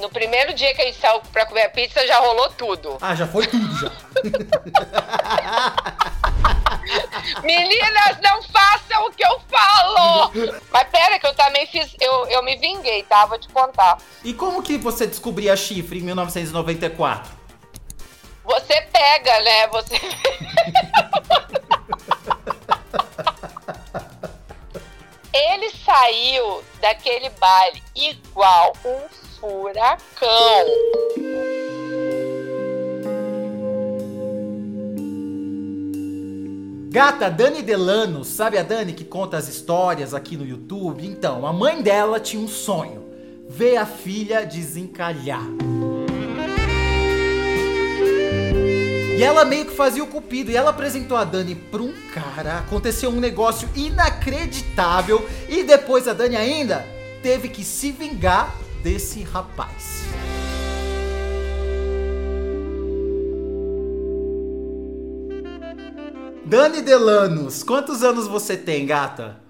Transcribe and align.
No 0.00 0.08
primeiro 0.08 0.54
dia 0.54 0.74
que 0.74 0.80
a 0.80 0.86
gente 0.86 0.98
saiu 0.98 1.20
pra 1.30 1.44
comer 1.44 1.64
a 1.64 1.68
pizza, 1.68 2.06
já 2.06 2.18
rolou 2.18 2.48
tudo. 2.50 2.96
Ah, 3.02 3.14
já 3.14 3.26
foi 3.26 3.46
tudo 3.46 3.68
já. 3.78 3.92
Meninas, 7.44 8.18
não 8.22 8.42
façam 8.44 9.06
o 9.06 9.12
que 9.12 9.22
eu 9.24 9.38
falo! 9.40 10.32
Mas 10.72 10.88
pera, 10.88 11.18
que 11.18 11.26
eu 11.26 11.34
também 11.34 11.66
fiz. 11.66 11.94
Eu, 12.00 12.26
eu 12.28 12.42
me 12.42 12.56
vinguei, 12.56 13.02
tá? 13.02 13.26
Vou 13.26 13.38
te 13.38 13.48
contar. 13.48 13.98
E 14.24 14.32
como 14.32 14.62
que 14.62 14.78
você 14.78 15.06
descobria 15.06 15.54
chifre 15.54 15.98
em 15.98 16.02
1994? 16.02 17.30
Você 18.42 18.80
pega, 18.80 19.38
né? 19.40 19.66
Você. 19.68 20.00
Ele 25.32 25.70
saiu 25.70 26.64
daquele 26.80 27.30
baile 27.30 27.80
igual 27.94 28.72
um 28.84 29.00
furacão. 29.40 30.66
Gata, 36.90 37.30
Dani 37.30 37.62
Delano, 37.62 38.24
sabe 38.24 38.58
a 38.58 38.62
Dani 38.62 38.92
que 38.92 39.04
conta 39.04 39.36
as 39.38 39.48
histórias 39.48 40.12
aqui 40.12 40.36
no 40.36 40.44
YouTube? 40.44 41.06
Então, 41.06 41.46
a 41.46 41.52
mãe 41.52 41.80
dela 41.80 42.20
tinha 42.20 42.42
um 42.42 42.48
sonho: 42.48 43.04
ver 43.48 43.76
a 43.76 43.86
filha 43.86 44.44
desencalhar. 44.44 45.46
E 49.16 49.22
ela 49.22 49.44
meio 49.44 49.66
que 49.66 49.76
fazia 49.76 50.02
o 50.02 50.06
cupido. 50.06 50.50
E 50.50 50.56
ela 50.56 50.70
apresentou 50.70 51.16
a 51.16 51.24
Dani 51.24 51.54
pra 51.54 51.82
um 51.82 51.92
cara. 52.12 52.58
Aconteceu 52.58 53.10
um 53.10 53.20
negócio 53.20 53.68
inacreditável. 53.76 55.28
E 55.46 55.62
depois 55.62 56.08
a 56.08 56.14
Dani 56.14 56.36
ainda 56.36 56.86
teve 57.22 57.50
que 57.50 57.62
se 57.62 57.92
vingar 57.92 58.56
desse 58.82 59.22
rapaz. 59.22 60.04
Dani 66.44 66.82
Delanos, 66.82 67.62
quantos 67.62 68.02
anos 68.02 68.26
você 68.26 68.56
tem, 68.56 68.84
gata? 68.84 69.40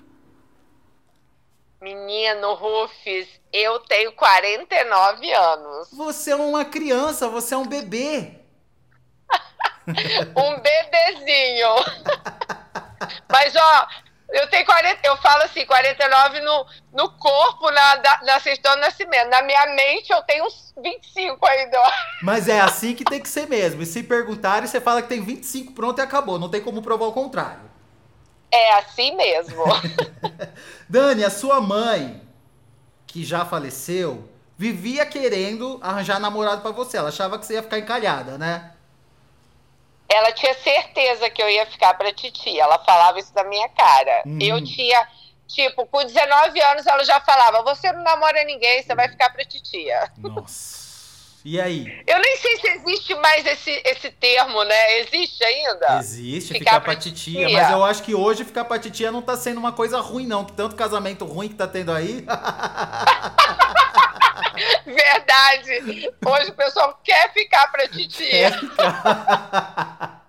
Menino 1.80 2.52
Rufus, 2.54 3.26
eu 3.52 3.80
tenho 3.80 4.12
49 4.12 5.32
anos. 5.32 5.88
Você 5.92 6.32
é 6.32 6.36
uma 6.36 6.64
criança, 6.64 7.26
você 7.26 7.54
é 7.54 7.56
um 7.56 7.66
bebê. 7.66 8.34
um 10.36 10.60
bebezinho. 10.60 11.74
Mas, 13.32 13.54
ó, 13.56 13.88
eu 14.32 14.48
tenho 14.48 14.64
40, 14.64 15.00
eu 15.04 15.16
falo 15.16 15.42
assim, 15.42 15.64
49 15.66 16.40
no, 16.40 16.66
no 16.92 17.10
corpo, 17.10 17.70
na, 17.70 18.02
na 18.22 18.40
certidão 18.40 18.74
de 18.74 18.80
nascimento. 18.80 19.28
Na 19.28 19.42
minha 19.42 19.66
mente 19.74 20.12
eu 20.12 20.22
tenho 20.22 20.46
uns 20.46 20.72
25 20.76 21.44
ainda. 21.46 21.78
Mas 22.22 22.48
é 22.48 22.60
assim 22.60 22.94
que 22.94 23.04
tem 23.04 23.20
que 23.20 23.28
ser 23.28 23.48
mesmo. 23.48 23.82
E 23.82 23.86
se 23.86 24.02
perguntarem, 24.02 24.68
você 24.68 24.80
fala 24.80 25.02
que 25.02 25.08
tem 25.08 25.20
25, 25.20 25.72
pronto 25.72 25.98
e 25.98 26.02
acabou. 26.02 26.38
Não 26.38 26.48
tem 26.48 26.60
como 26.60 26.82
provar 26.82 27.06
o 27.06 27.12
contrário. 27.12 27.70
É 28.52 28.74
assim 28.78 29.16
mesmo. 29.16 29.64
Dani, 30.88 31.24
a 31.24 31.30
sua 31.30 31.60
mãe, 31.60 32.20
que 33.06 33.24
já 33.24 33.44
faleceu, 33.44 34.28
vivia 34.56 35.06
querendo 35.06 35.78
arranjar 35.82 36.20
namorado 36.20 36.62
para 36.62 36.70
você. 36.70 36.96
Ela 36.96 37.08
achava 37.08 37.38
que 37.38 37.46
você 37.46 37.54
ia 37.54 37.62
ficar 37.62 37.78
encalhada, 37.78 38.38
né? 38.38 38.72
Ela 40.10 40.32
tinha 40.32 40.52
certeza 40.54 41.30
que 41.30 41.40
eu 41.40 41.48
ia 41.48 41.64
ficar 41.66 41.94
pra 41.94 42.12
titia. 42.12 42.64
Ela 42.64 42.78
falava 42.84 43.20
isso 43.20 43.32
na 43.34 43.44
minha 43.44 43.68
cara. 43.68 44.22
Uhum. 44.26 44.38
Eu 44.40 44.62
tinha, 44.64 45.08
tipo, 45.46 45.86
com 45.86 46.04
19 46.04 46.60
anos 46.60 46.86
ela 46.86 47.04
já 47.04 47.20
falava: 47.20 47.62
você 47.62 47.92
não 47.92 48.02
namora 48.02 48.42
ninguém, 48.44 48.82
você 48.82 48.94
vai 48.94 49.08
ficar 49.08 49.30
pra 49.30 49.44
titia. 49.44 50.10
Nossa. 50.18 50.79
E 51.44 51.60
aí? 51.60 52.02
Eu 52.06 52.18
nem 52.18 52.36
sei 52.36 52.56
se 52.58 52.68
existe 52.68 53.14
mais 53.14 53.46
esse, 53.46 53.70
esse 53.84 54.10
termo, 54.10 54.62
né? 54.64 54.98
Existe 54.98 55.42
ainda? 55.42 55.98
Existe, 55.98 56.52
ficar, 56.52 56.58
ficar 56.58 56.80
pra, 56.82 56.94
titia, 56.96 57.46
titia. 57.46 57.58
Mas 57.58 57.70
eu 57.70 57.82
acho 57.82 58.02
que 58.02 58.14
hoje 58.14 58.44
ficar 58.44 58.66
pra 58.66 58.78
titia 58.78 59.10
não 59.10 59.22
tá 59.22 59.36
sendo 59.36 59.58
uma 59.58 59.72
coisa 59.72 60.00
ruim, 60.00 60.26
não. 60.26 60.44
Que 60.44 60.52
tanto 60.52 60.76
casamento 60.76 61.24
ruim 61.24 61.48
que 61.48 61.54
tá 61.54 61.66
tendo 61.66 61.92
aí. 61.92 62.26
Verdade. 64.84 66.12
Hoje 66.26 66.50
o 66.50 66.54
pessoal 66.54 67.00
quer 67.02 67.32
ficar 67.32 67.68
pra 67.68 67.88
titia. 67.88 68.50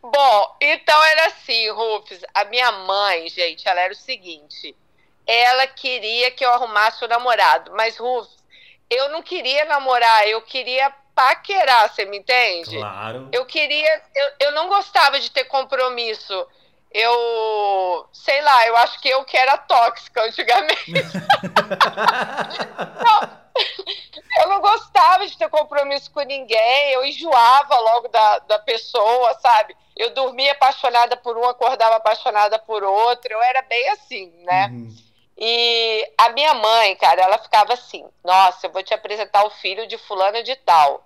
Bom, 0.00 0.56
então 0.60 1.04
era 1.04 1.26
assim, 1.26 1.70
Rufus. 1.70 2.20
A 2.32 2.44
minha 2.44 2.70
mãe, 2.70 3.28
gente, 3.28 3.66
ela 3.68 3.80
era 3.80 3.92
o 3.92 3.96
seguinte. 3.96 4.76
Ela 5.26 5.66
queria 5.66 6.30
que 6.30 6.44
eu 6.44 6.52
arrumasse 6.52 7.04
o 7.04 7.08
namorado. 7.08 7.72
Mas, 7.74 7.96
Rufus, 7.96 8.43
eu 8.90 9.08
não 9.10 9.22
queria 9.22 9.64
namorar, 9.64 10.26
eu 10.28 10.42
queria 10.42 10.92
paquerar, 11.14 11.88
você 11.88 12.04
me 12.04 12.18
entende? 12.18 12.76
Claro. 12.76 13.28
Eu 13.32 13.46
queria. 13.46 14.02
Eu, 14.14 14.32
eu 14.40 14.52
não 14.52 14.68
gostava 14.68 15.20
de 15.20 15.30
ter 15.30 15.44
compromisso 15.44 16.46
eu 16.94 18.08
sei 18.12 18.40
lá, 18.40 18.66
eu 18.68 18.76
acho 18.76 19.00
que 19.00 19.08
eu 19.08 19.24
que 19.24 19.36
era 19.36 19.58
tóxica 19.58 20.22
antigamente. 20.22 20.92
não, 23.04 23.44
eu 24.42 24.48
não 24.48 24.60
gostava 24.60 25.26
de 25.26 25.36
ter 25.36 25.48
compromisso 25.48 26.08
com 26.12 26.20
ninguém, 26.20 26.92
eu 26.92 27.04
enjoava 27.04 27.76
logo 27.80 28.06
da, 28.08 28.38
da 28.38 28.58
pessoa, 28.60 29.34
sabe? 29.40 29.76
Eu 29.96 30.14
dormia 30.14 30.52
apaixonada 30.52 31.16
por 31.16 31.36
um, 31.36 31.48
acordava 31.48 31.96
apaixonada 31.96 32.60
por 32.60 32.84
outro, 32.84 33.32
eu 33.32 33.42
era 33.42 33.62
bem 33.62 33.88
assim, 33.90 34.32
né? 34.44 34.68
Uhum. 34.68 34.96
E 35.36 36.12
a 36.16 36.28
minha 36.30 36.54
mãe, 36.54 36.94
cara, 36.96 37.22
ela 37.22 37.38
ficava 37.38 37.72
assim: 37.72 38.06
Nossa, 38.22 38.66
eu 38.66 38.72
vou 38.72 38.82
te 38.82 38.94
apresentar 38.94 39.44
o 39.44 39.50
filho 39.50 39.86
de 39.86 39.98
fulano 39.98 40.42
de 40.42 40.54
tal. 40.56 41.04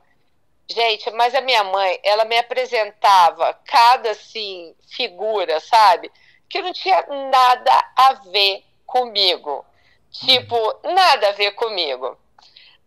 Gente, 0.71 1.11
mas 1.13 1.35
a 1.35 1.41
minha 1.41 1.65
mãe, 1.65 1.99
ela 2.03 2.27
me 2.27 2.37
apresentava 2.37 3.59
cada 3.65 4.11
assim 4.11 4.75
figura, 4.91 5.61
sabe? 5.61 6.13
Que 6.49 6.61
não 6.61 6.73
tinha 6.75 7.07
nada 7.31 7.85
a 7.97 8.13
ver 8.31 8.63
comigo. 8.85 9.65
Tipo, 10.11 10.57
nada 10.85 11.29
a 11.29 11.33
ver 11.33 11.53
comigo. 11.53 12.19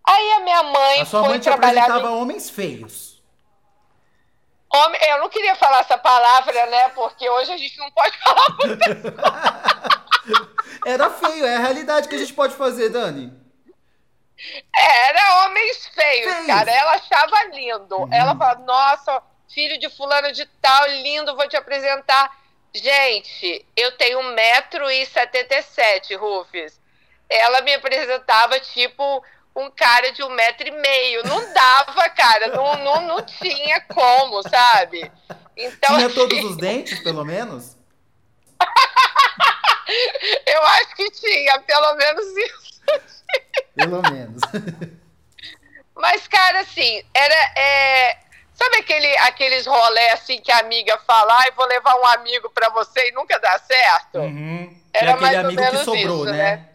Aí 0.04 0.32
a 0.34 0.40
minha 0.42 0.64
mãe 0.64 1.02
a 1.02 1.06
sua 1.06 1.22
foi 1.22 1.30
mãe 1.30 1.40
te 1.40 1.44
trabalhar 1.44 1.84
apresentava 1.84 2.16
homens 2.16 2.50
feios. 2.50 3.22
Homem, 4.74 5.02
eu 5.10 5.20
não 5.20 5.30
queria 5.30 5.56
falar 5.56 5.80
essa 5.80 5.98
palavra, 5.98 6.66
né? 6.68 6.90
Porque 6.90 7.30
hoje 7.30 7.52
a 7.52 7.58
gente 7.58 7.78
não 7.78 7.92
pode 7.92 8.18
falar 8.24 8.46
Era 10.86 11.10
feio, 11.10 11.46
é 11.46 11.56
a 11.56 11.60
realidade 11.60 12.08
que 12.08 12.16
a 12.16 12.18
gente 12.18 12.34
pode 12.34 12.56
fazer, 12.56 12.90
Dani. 12.90 13.42
Era 14.76 15.46
homens 15.46 15.88
feios, 15.94 16.34
Feio. 16.34 16.48
cara. 16.48 16.72
Ela 16.72 16.94
achava 16.94 17.44
lindo. 17.54 17.96
Uhum. 17.98 18.12
Ela 18.12 18.36
falava, 18.36 18.62
nossa, 18.62 19.22
filho 19.54 19.80
de 19.80 19.90
fulano 19.90 20.32
de 20.32 20.46
tal, 20.62 20.88
lindo, 20.88 21.36
vou 21.36 21.48
te 21.48 21.56
apresentar. 21.56 22.40
Gente, 22.74 23.66
eu 23.76 23.92
tenho 23.98 24.20
1,77m, 24.20 26.18
Rufus. 26.18 26.80
Ela 27.30 27.62
me 27.62 27.74
apresentava 27.74 28.60
tipo 28.60 29.24
um 29.56 29.70
cara 29.70 30.12
de 30.12 30.24
um 30.24 30.30
metro 30.30 30.68
e 30.68 30.72
meio. 30.72 31.24
Não 31.28 31.54
dava, 31.54 32.10
cara. 32.10 32.48
não, 32.48 32.78
não, 32.84 33.02
não 33.08 33.22
tinha 33.22 33.82
como, 33.82 34.42
sabe? 34.44 35.12
Então, 35.56 35.96
tinha 35.98 36.10
todos 36.10 36.38
assim... 36.38 36.48
os 36.48 36.58
dentes, 36.58 37.00
pelo 37.00 37.24
menos? 37.26 37.76
eu 40.46 40.62
acho 40.64 40.96
que 40.96 41.12
tinha, 41.12 41.60
pelo 41.62 41.96
menos 41.96 42.26
isso. 42.38 42.82
Pelo 43.76 44.02
menos. 44.12 44.42
Mas, 45.96 46.28
cara, 46.28 46.62
assim, 46.62 47.04
era. 47.14 47.36
É... 47.58 48.18
Sabe 48.54 48.78
aquele, 48.78 49.18
aqueles 49.20 49.66
rolé 49.66 50.12
assim 50.12 50.40
que 50.40 50.52
a 50.52 50.60
amiga 50.60 50.96
fala, 51.00 51.36
ai, 51.40 51.52
vou 51.52 51.66
levar 51.66 51.96
um 51.96 52.06
amigo 52.06 52.48
pra 52.52 52.70
você 52.70 53.08
e 53.08 53.12
nunca 53.12 53.40
dá 53.40 53.58
certo? 53.58 54.20
Uhum. 54.20 54.80
Era 54.94 55.18
mais 55.18 55.46
ou 55.46 55.52
menos 55.52 55.82
sobrou, 55.82 56.26
isso, 56.26 56.26
né? 56.26 56.58
né? 56.58 56.70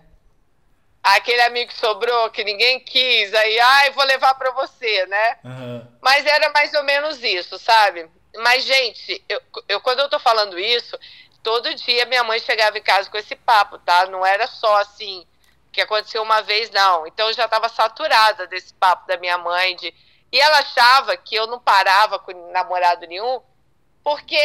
Aquele 1.03 1.43
amigo 1.43 1.71
que 1.71 1.78
sobrou, 1.78 2.28
que 2.31 2.43
ninguém 2.43 2.81
quis, 2.81 3.32
aí, 3.32 3.61
ai, 3.61 3.91
vou 3.93 4.05
levar 4.05 4.35
pra 4.35 4.50
você, 4.50 5.06
né? 5.06 5.37
Uhum. 5.44 5.87
Mas 6.02 6.26
era 6.26 6.50
mais 6.50 6.75
ou 6.75 6.82
menos 6.82 7.23
isso, 7.23 7.56
sabe? 7.56 8.08
Mas, 8.38 8.64
gente, 8.64 9.25
eu, 9.29 9.41
eu, 9.69 9.81
quando 9.81 10.00
eu 10.00 10.08
tô 10.08 10.19
falando 10.19 10.58
isso, 10.58 10.99
todo 11.46 11.72
dia 11.76 12.04
minha 12.06 12.25
mãe 12.25 12.40
chegava 12.40 12.76
em 12.76 12.82
casa 12.82 13.08
com 13.08 13.16
esse 13.16 13.37
papo, 13.37 13.78
tá? 13.78 14.06
Não 14.06 14.26
era 14.26 14.48
só 14.48 14.78
assim, 14.78 15.25
que 15.70 15.81
aconteceu 15.81 16.20
uma 16.20 16.43
vez, 16.43 16.72
não. 16.72 17.06
Então 17.06 17.28
eu 17.28 17.34
já 17.34 17.44
estava 17.44 17.69
saturada 17.69 18.48
desse 18.48 18.75
papo 18.75 19.06
da 19.06 19.16
minha 19.16 19.38
mãe. 19.38 19.76
De... 19.76 19.94
E 20.32 20.40
ela 20.40 20.58
achava 20.58 21.16
que 21.16 21.37
eu 21.37 21.46
não 21.46 21.60
parava 21.60 22.19
com 22.19 22.50
namorado 22.50 23.06
nenhum 23.06 23.40
porque 24.02 24.37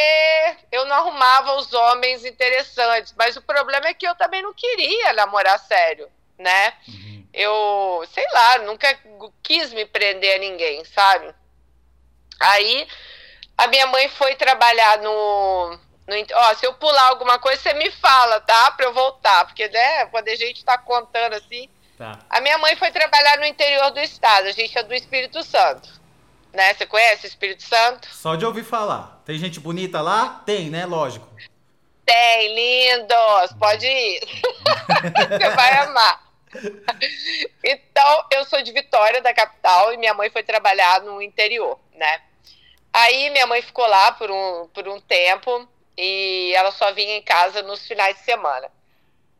eu 0.72 0.86
não 0.86 0.96
arrumava 0.96 1.56
os 1.56 1.74
homens 1.74 2.24
interessantes. 2.24 3.16
Mas 3.18 3.36
o 3.36 3.42
problema 3.42 3.88
é 3.88 3.96
que 3.96 4.08
eu 4.08 4.14
também 4.14 4.44
não 4.44 4.54
queria 4.54 5.12
namorar 5.14 5.58
sério, 5.58 6.08
né? 6.38 6.74
Uhum. 6.88 7.28
Eu, 7.34 8.08
sei 8.14 8.26
lá, 8.32 8.60
nunca 8.60 8.96
quis 9.42 9.74
me 9.74 9.88
prender 9.88 10.36
a 10.36 10.40
ninguém, 10.40 10.86
sabe? 10.86 11.34
Aí 12.40 12.88
a 13.58 13.66
minha 13.66 13.88
mãe 13.88 14.08
foi 14.08 14.36
trabalhar 14.36 15.00
no 15.00 15.80
ó, 16.34 16.54
se 16.56 16.66
eu 16.66 16.74
pular 16.74 17.10
alguma 17.10 17.40
coisa, 17.40 17.62
você 17.62 17.74
me 17.74 17.90
fala, 17.92 18.40
tá? 18.42 18.72
Pra 18.72 18.86
eu 18.86 18.94
voltar. 18.94 19.46
Porque, 19.46 19.68
né, 19.68 20.06
quando 20.08 20.28
a 20.28 20.36
gente 20.36 20.64
tá 20.64 20.78
contando 20.78 21.34
assim, 21.34 21.70
Tá. 22.02 22.18
A 22.28 22.42
minha 22.42 22.58
mãe 22.58 22.76
foi 22.76 22.90
trabalhar 22.90 23.38
no 23.38 23.46
interior 23.46 23.92
do 23.92 24.00
estado, 24.00 24.48
a 24.48 24.52
gente 24.52 24.76
é 24.76 24.82
do 24.82 24.92
Espírito 24.92 25.44
Santo. 25.44 26.02
Né? 26.52 26.74
Você 26.74 26.88
conhece 26.88 27.28
o 27.28 27.30
Espírito 27.30 27.62
Santo? 27.62 28.08
Só 28.08 28.36
de 28.36 28.44
ouvir 28.44 28.64
falar. 28.64 29.22
Tem 29.24 29.38
gente 29.38 29.60
bonita 29.60 30.02
lá? 30.02 30.42
Tem, 30.44 30.72
né? 30.72 30.88
Lógico. 30.88 31.30
Tem, 32.04 32.56
lindos! 32.56 33.54
Pode 33.60 33.86
ir. 33.86 34.20
Você 35.30 35.50
vai 35.52 35.78
amar. 35.78 36.24
Então, 37.64 38.26
eu 38.32 38.46
sou 38.46 38.64
de 38.64 38.72
Vitória, 38.72 39.22
da 39.22 39.32
capital, 39.32 39.94
e 39.94 39.98
minha 39.98 40.16
mãe 40.16 40.32
foi 40.32 40.42
trabalhar 40.42 41.04
no 41.04 41.22
interior, 41.22 41.80
né? 41.94 42.22
Aí 42.92 43.30
minha 43.30 43.46
mãe 43.46 43.62
ficou 43.62 43.88
lá 43.88 44.12
por 44.14 44.32
um, 44.32 44.68
por 44.74 44.88
um 44.88 45.00
tempo 45.00 45.70
e 46.04 46.52
ela 46.56 46.72
só 46.72 46.92
vinha 46.94 47.16
em 47.16 47.22
casa 47.22 47.62
nos 47.62 47.88
finais 47.88 48.16
de 48.16 48.24
semana. 48.24 48.72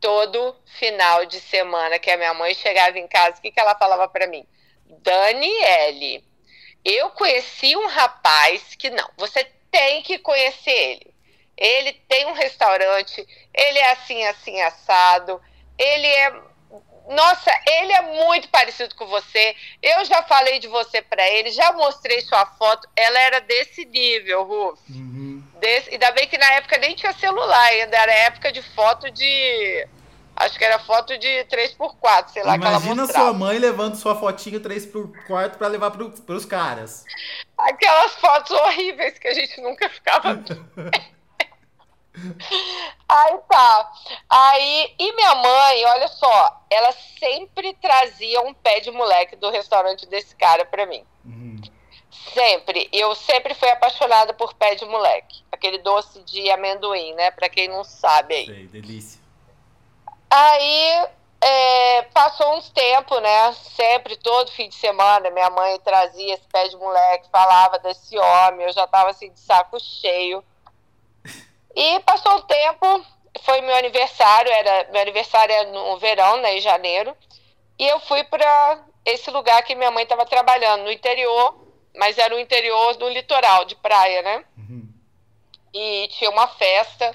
Todo 0.00 0.56
final 0.78 1.26
de 1.26 1.40
semana 1.40 1.98
que 1.98 2.08
a 2.08 2.16
minha 2.16 2.32
mãe 2.34 2.54
chegava 2.54 3.00
em 3.00 3.08
casa, 3.08 3.38
o 3.38 3.42
que, 3.42 3.50
que 3.50 3.58
ela 3.58 3.74
falava 3.74 4.06
para 4.06 4.28
mim? 4.28 4.46
Daniele, 4.86 6.24
eu 6.84 7.10
conheci 7.10 7.76
um 7.76 7.88
rapaz 7.88 8.76
que 8.76 8.90
não, 8.90 9.10
você 9.16 9.42
tem 9.72 10.02
que 10.02 10.18
conhecer 10.18 10.70
ele. 10.70 11.14
Ele 11.56 11.92
tem 12.08 12.26
um 12.26 12.32
restaurante, 12.32 13.26
ele 13.52 13.78
é 13.80 13.90
assim, 13.90 14.24
assim, 14.26 14.60
assado, 14.60 15.42
ele 15.76 16.06
é 16.06 16.32
nossa, 17.08 17.50
ele 17.66 17.92
é 17.92 18.02
muito 18.26 18.48
parecido 18.48 18.94
com 18.94 19.06
você. 19.06 19.54
Eu 19.82 20.04
já 20.04 20.22
falei 20.22 20.58
de 20.58 20.68
você 20.68 21.02
para 21.02 21.26
ele, 21.28 21.50
já 21.50 21.72
mostrei 21.72 22.20
sua 22.20 22.46
foto. 22.46 22.88
Ela 22.96 23.18
era 23.18 23.40
desse 23.40 23.84
nível, 23.84 24.44
Ruf. 24.44 24.80
Uhum. 24.88 25.42
Desse, 25.60 25.90
ainda 25.90 26.10
bem 26.12 26.28
que 26.28 26.38
na 26.38 26.50
época 26.54 26.78
nem 26.78 26.94
tinha 26.94 27.12
celular, 27.12 27.64
ainda 27.64 27.96
era 27.96 28.12
época 28.12 28.52
de 28.52 28.62
foto 28.62 29.10
de. 29.10 29.86
Acho 30.34 30.58
que 30.58 30.64
era 30.64 30.78
foto 30.78 31.16
de 31.18 31.28
3x4, 31.44 32.28
sei 32.28 32.42
lá, 32.42 32.56
Imagina 32.56 33.06
sua 33.06 33.34
mãe 33.34 33.58
levando 33.58 33.96
sua 33.96 34.16
fotinho 34.18 34.60
3x4 34.60 35.56
para 35.56 35.68
levar 35.68 35.90
pro, 35.90 36.10
pros 36.10 36.46
caras. 36.46 37.04
Aquelas 37.58 38.14
fotos 38.14 38.50
horríveis 38.50 39.18
que 39.18 39.28
a 39.28 39.34
gente 39.34 39.60
nunca 39.60 39.90
ficava. 39.90 40.42
Aí 43.08 43.38
tá. 43.48 43.92
Aí, 44.28 44.94
e 44.98 45.12
minha 45.14 45.34
mãe, 45.34 45.84
olha 45.86 46.08
só, 46.08 46.62
ela 46.70 46.92
sempre 47.18 47.74
trazia 47.74 48.40
um 48.42 48.54
pé 48.54 48.80
de 48.80 48.90
moleque 48.90 49.36
do 49.36 49.50
restaurante 49.50 50.06
desse 50.06 50.34
cara 50.36 50.64
pra 50.64 50.86
mim. 50.86 51.04
Uhum. 51.24 51.60
Sempre. 52.34 52.88
Eu 52.92 53.14
sempre 53.14 53.54
fui 53.54 53.68
apaixonada 53.70 54.32
por 54.32 54.54
pé 54.54 54.74
de 54.74 54.84
moleque. 54.84 55.42
Aquele 55.50 55.78
doce 55.78 56.22
de 56.22 56.50
amendoim, 56.50 57.14
né? 57.14 57.30
Pra 57.30 57.48
quem 57.48 57.68
não 57.68 57.84
sabe 57.84 58.34
aí. 58.34 58.46
Sei, 58.46 58.66
delícia. 58.68 59.20
Aí 60.30 61.06
é, 61.42 62.02
passou 62.14 62.56
uns 62.56 62.70
tempos, 62.70 63.20
né? 63.20 63.52
Sempre, 63.52 64.16
todo 64.16 64.52
fim 64.52 64.68
de 64.68 64.76
semana, 64.76 65.28
minha 65.30 65.50
mãe 65.50 65.78
trazia 65.80 66.34
esse 66.34 66.46
pé 66.48 66.68
de 66.68 66.76
moleque, 66.76 67.28
falava 67.30 67.78
desse 67.80 68.16
homem, 68.16 68.66
eu 68.66 68.72
já 68.72 68.86
tava 68.86 69.10
assim 69.10 69.30
de 69.30 69.40
saco 69.40 69.78
cheio. 69.80 70.42
E 71.74 72.00
passou 72.00 72.36
o 72.36 72.42
tempo, 72.42 73.04
foi 73.42 73.60
meu 73.62 73.74
aniversário, 73.74 74.50
era 74.50 74.90
meu 74.92 75.00
aniversário 75.00 75.54
é 75.54 75.64
no 75.66 75.98
verão, 75.98 76.36
né, 76.38 76.56
em 76.56 76.60
janeiro, 76.60 77.16
e 77.78 77.86
eu 77.88 77.98
fui 78.00 78.22
para 78.24 78.84
esse 79.04 79.30
lugar 79.30 79.62
que 79.62 79.74
minha 79.74 79.90
mãe 79.90 80.04
estava 80.04 80.26
trabalhando, 80.26 80.84
no 80.84 80.92
interior, 80.92 81.66
mas 81.96 82.18
era 82.18 82.34
o 82.34 82.38
interior 82.38 82.96
do 82.96 83.08
litoral, 83.08 83.64
de 83.64 83.74
praia, 83.76 84.22
né? 84.22 84.44
Uhum. 84.56 84.88
E 85.74 86.08
tinha 86.08 86.30
uma 86.30 86.46
festa 86.46 87.10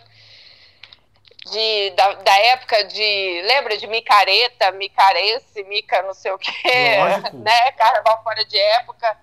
de, 1.52 1.92
da, 1.92 2.14
da, 2.14 2.38
época 2.40 2.84
de. 2.86 3.42
Lembra 3.44 3.78
de 3.78 3.88
micareta, 3.88 4.72
micarense, 4.72 5.64
mica 5.64 6.02
não 6.02 6.14
sei 6.14 6.32
o 6.32 6.38
quê, 6.38 6.98
Lógico. 7.00 7.38
né? 7.38 7.72
Carnaval 7.74 8.24
fora 8.24 8.44
de 8.44 8.58
época. 8.58 9.18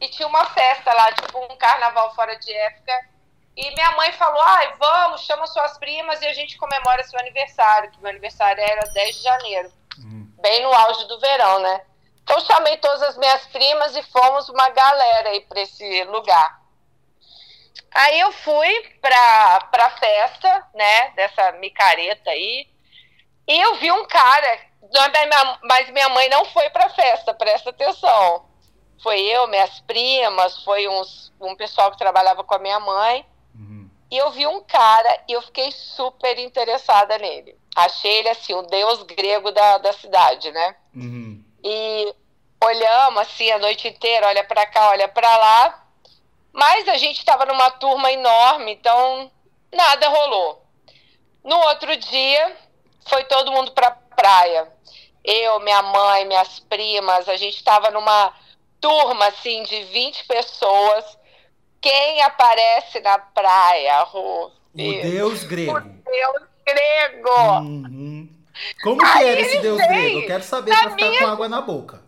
E 0.00 0.08
tinha 0.08 0.28
uma 0.28 0.44
festa 0.46 0.92
lá, 0.92 1.12
tipo 1.12 1.38
um 1.38 1.56
carnaval 1.56 2.14
fora 2.14 2.36
de 2.36 2.52
época 2.52 3.08
e 3.58 3.74
minha 3.74 3.90
mãe 3.92 4.12
falou: 4.12 4.40
ai, 4.40 4.72
vamos, 4.78 5.22
chama 5.22 5.44
suas 5.48 5.76
primas 5.78 6.22
e 6.22 6.26
a 6.26 6.32
gente 6.32 6.56
comemora 6.56 7.02
seu 7.02 7.18
aniversário, 7.18 7.90
que 7.90 8.00
meu 8.00 8.10
aniversário 8.10 8.62
era 8.62 8.88
10 8.92 9.16
de 9.16 9.22
janeiro, 9.22 9.72
uhum. 9.98 10.32
bem 10.40 10.62
no 10.62 10.72
auge 10.72 11.04
do 11.08 11.18
verão, 11.18 11.58
né? 11.58 11.80
Então 12.22 12.38
chamei 12.40 12.76
todas 12.76 13.02
as 13.02 13.16
minhas 13.16 13.44
primas 13.48 13.96
e 13.96 14.02
fomos 14.04 14.48
uma 14.48 14.68
galera 14.70 15.30
aí 15.30 15.40
para 15.40 15.60
esse 15.60 16.04
lugar. 16.04 16.62
Aí 17.92 18.20
eu 18.20 18.30
fui 18.30 18.80
pra, 19.00 19.60
pra 19.72 19.90
festa, 19.90 20.66
né, 20.74 21.10
dessa 21.10 21.52
micareta 21.52 22.30
aí, 22.30 22.68
e 23.48 23.60
eu 23.60 23.76
vi 23.76 23.90
um 23.90 24.06
cara, 24.06 24.60
mas 25.64 25.90
minha 25.90 26.08
mãe 26.10 26.28
não 26.28 26.44
foi 26.44 26.70
pra 26.70 26.90
festa, 26.90 27.34
presta 27.34 27.70
atenção. 27.70 28.46
Foi 29.02 29.18
eu, 29.20 29.48
minhas 29.48 29.80
primas, 29.80 30.62
foi 30.62 30.86
uns, 30.86 31.32
um 31.40 31.56
pessoal 31.56 31.90
que 31.90 31.98
trabalhava 31.98 32.44
com 32.44 32.54
a 32.54 32.58
minha 32.58 32.78
mãe. 32.78 33.26
E 34.10 34.16
eu 34.16 34.30
vi 34.30 34.46
um 34.46 34.62
cara 34.62 35.22
e 35.28 35.32
eu 35.32 35.42
fiquei 35.42 35.70
super 35.70 36.38
interessada 36.38 37.18
nele. 37.18 37.56
Achei 37.76 38.18
ele 38.18 38.28
assim, 38.30 38.54
o 38.54 38.62
deus 38.62 39.02
grego 39.02 39.50
da, 39.50 39.78
da 39.78 39.92
cidade, 39.92 40.50
né? 40.50 40.76
Uhum. 40.94 41.44
E 41.62 42.14
olhamos 42.64 43.20
assim 43.20 43.50
a 43.50 43.58
noite 43.58 43.88
inteira, 43.88 44.28
olha 44.28 44.44
para 44.44 44.66
cá, 44.66 44.90
olha 44.90 45.08
para 45.08 45.36
lá. 45.36 45.84
Mas 46.52 46.88
a 46.88 46.96
gente 46.96 47.18
estava 47.18 47.44
numa 47.44 47.70
turma 47.72 48.10
enorme, 48.10 48.72
então 48.72 49.30
nada 49.72 50.08
rolou. 50.08 50.64
No 51.44 51.56
outro 51.68 51.96
dia, 51.96 52.56
foi 53.06 53.24
todo 53.24 53.52
mundo 53.52 53.72
para 53.72 53.90
praia. 53.90 54.72
Eu, 55.22 55.60
minha 55.60 55.82
mãe, 55.82 56.24
minhas 56.24 56.58
primas, 56.60 57.28
a 57.28 57.36
gente 57.36 57.56
estava 57.56 57.90
numa 57.90 58.34
turma 58.80 59.26
assim 59.26 59.62
de 59.64 59.84
20 59.84 60.24
pessoas 60.24 61.17
quem 61.80 62.22
aparece 62.22 63.00
na 63.00 63.18
praia, 63.18 64.02
Rô? 64.02 64.46
O 64.46 64.52
deus 64.74 65.44
grego. 65.44 65.76
O 65.76 65.80
deus 65.80 66.48
grego. 66.66 67.60
Uhum. 67.60 68.28
Como 68.82 68.98
que 68.98 69.24
era 69.24 69.40
esse 69.40 69.58
deus 69.58 69.78
grego? 69.78 70.20
Eu 70.20 70.26
quero 70.26 70.42
saber 70.42 70.70
pra 70.70 70.90
ficar 70.90 71.06
minha... 71.06 71.18
com 71.18 71.26
água 71.26 71.48
na 71.48 71.60
boca. 71.60 72.02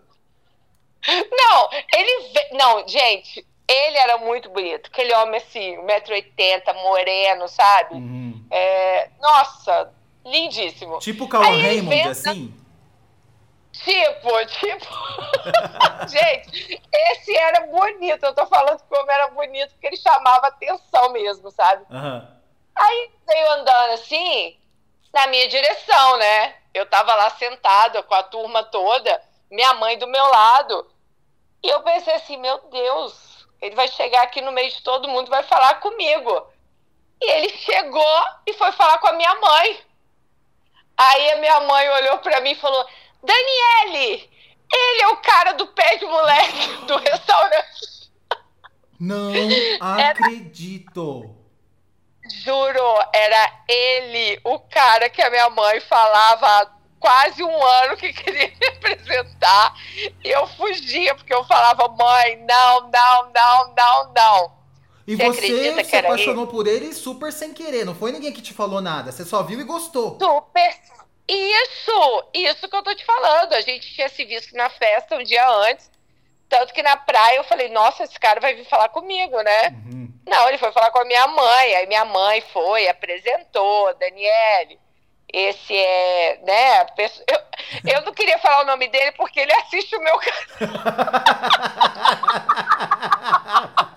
Não, 1.09 1.69
ele. 1.95 2.33
Não, 2.53 2.87
gente, 2.87 3.47
ele 3.69 3.97
era 3.97 4.19
muito 4.19 4.51
bonito. 4.51 4.91
Aquele 4.93 5.15
homem 5.15 5.37
assim, 5.37 5.77
1,80m, 5.79 6.75
moreno, 6.83 7.49
sabe? 7.49 7.95
Uhum. 7.95 8.45
É... 8.51 9.09
Nossa, 9.21 9.93
lindíssimo. 10.25 10.99
Tipo 10.99 11.25
o 11.25 11.29
Cauã 11.29 11.47
Raymond, 11.47 12.09
assim? 12.09 12.55
Tipo, 13.73 14.47
tipo. 14.47 14.87
Gente, 16.09 16.83
esse 16.93 17.37
era 17.37 17.67
bonito. 17.67 18.25
Eu 18.25 18.35
tô 18.35 18.47
falando 18.47 18.79
que 18.79 18.95
o 18.95 19.01
homem 19.01 19.15
era 19.15 19.29
bonito 19.29 19.71
porque 19.71 19.87
ele 19.87 19.97
chamava 19.97 20.49
atenção 20.49 21.11
mesmo, 21.11 21.51
sabe? 21.51 21.85
Uhum. 21.91 22.41
Aí 22.75 23.11
veio 23.27 23.51
andando 23.53 23.93
assim, 23.93 24.59
na 25.13 25.27
minha 25.29 25.49
direção, 25.49 26.17
né? 26.19 26.57
Eu 26.73 26.87
tava 26.87 27.15
lá 27.15 27.31
sentada 27.31 28.03
com 28.03 28.15
a 28.15 28.23
turma 28.23 28.63
toda, 28.65 29.23
minha 29.51 29.75
mãe 29.75 29.99
do 29.99 30.07
meu 30.07 30.25
lado. 30.27 30.91
E 31.63 31.69
eu 31.69 31.83
pensei 31.83 32.15
assim, 32.15 32.37
meu 32.37 32.59
Deus, 32.71 33.47
ele 33.61 33.75
vai 33.75 33.89
chegar 33.89 34.23
aqui 34.23 34.41
no 34.41 34.53
meio 34.53 34.71
de 34.71 34.83
todo 34.83 35.09
mundo 35.09 35.27
e 35.27 35.31
vai 35.31 35.43
falar 35.43 35.81
comigo. 35.81 36.47
E 37.21 37.31
ele 37.31 37.51
chegou 37.51 38.23
e 38.47 38.53
foi 38.55 38.73
falar 38.73 38.99
com 38.99 39.09
a 39.09 39.13
minha 39.13 39.35
mãe. 39.35 39.81
Aí 40.97 41.33
a 41.33 41.37
minha 41.37 41.61
mãe 41.61 41.89
olhou 41.91 42.19
para 42.19 42.41
mim 42.41 42.53
e 42.53 42.57
falou: 42.57 42.87
Daniele, 43.23 44.31
ele 44.73 45.03
é 45.03 45.09
o 45.09 45.17
cara 45.19 45.53
do 45.53 45.67
pé 45.69 45.97
de 45.97 46.07
moleque 46.07 46.87
do 46.87 46.97
restaurante. 46.97 48.11
Não 48.99 49.33
acredito. 49.81 51.35
juro, 52.45 52.99
era 53.13 53.53
ele, 53.69 54.41
o 54.45 54.59
cara 54.59 55.09
que 55.11 55.23
a 55.23 55.31
minha 55.31 55.51
mãe 55.51 55.81
falava 55.81 56.47
há 56.47 56.71
quase 56.99 57.43
um 57.43 57.65
ano 57.65 57.97
que 57.97 58.13
queria 58.15 58.53
me 58.61 58.67
apresentar. 58.69 59.75
E 60.23 60.29
eu 60.31 60.47
fugia, 60.49 61.15
porque 61.15 61.35
eu 61.35 61.45
falava, 61.45 61.89
mãe, 61.89 62.37
não, 62.47 62.91
não, 62.91 63.31
não, 63.33 63.75
não, 63.75 64.13
não. 64.13 64.61
E 65.07 65.17
você, 65.17 65.73
você 65.73 65.85
se 65.85 65.97
apaixonou 65.97 66.45
ele? 66.45 66.53
por 66.53 66.67
ele 66.69 66.93
super 66.95 67.33
sem 67.33 67.53
querer, 67.53 67.85
não 67.85 67.95
foi 67.95 68.13
ninguém 68.13 68.33
que 68.33 68.43
te 68.43 68.53
falou 68.55 68.81
nada, 68.81 69.11
você 69.11 69.25
só 69.25 69.43
viu 69.43 69.61
e 69.61 69.65
gostou. 69.65 70.17
Super 70.21 70.79
isso, 71.31 72.25
isso 72.35 72.69
que 72.69 72.75
eu 72.77 72.83
tô 72.83 72.95
te 72.95 73.05
falando. 73.05 73.53
A 73.53 73.61
gente 73.61 73.93
tinha 73.95 74.09
se 74.09 74.25
visto 74.25 74.57
na 74.57 74.69
festa 74.69 75.17
um 75.17 75.23
dia 75.23 75.49
antes. 75.49 75.91
Tanto 76.49 76.75
que 76.75 76.83
na 76.83 76.97
praia 76.97 77.37
eu 77.37 77.45
falei, 77.45 77.69
nossa, 77.69 78.03
esse 78.03 78.19
cara 78.19 78.41
vai 78.41 78.55
vir 78.55 78.65
falar 78.65 78.89
comigo, 78.89 79.41
né? 79.41 79.69
Uhum. 79.69 80.13
Não, 80.27 80.49
ele 80.49 80.59
foi 80.59 80.73
falar 80.73 80.91
com 80.91 80.99
a 80.99 81.05
minha 81.05 81.27
mãe. 81.29 81.75
Aí 81.77 81.87
minha 81.87 82.05
mãe 82.05 82.41
foi, 82.53 82.89
apresentou, 82.89 83.95
Daniele. 83.95 84.81
Esse 85.33 85.77
é, 85.77 86.41
né? 86.45 86.81
Eu, 87.29 87.41
eu 87.95 88.01
não 88.03 88.13
queria 88.13 88.39
falar 88.39 88.63
o 88.63 88.67
nome 88.67 88.89
dele 88.89 89.13
porque 89.13 89.39
ele 89.39 89.53
assiste 89.53 89.95
o 89.95 90.01
meu 90.01 90.19
canal. 90.19 90.71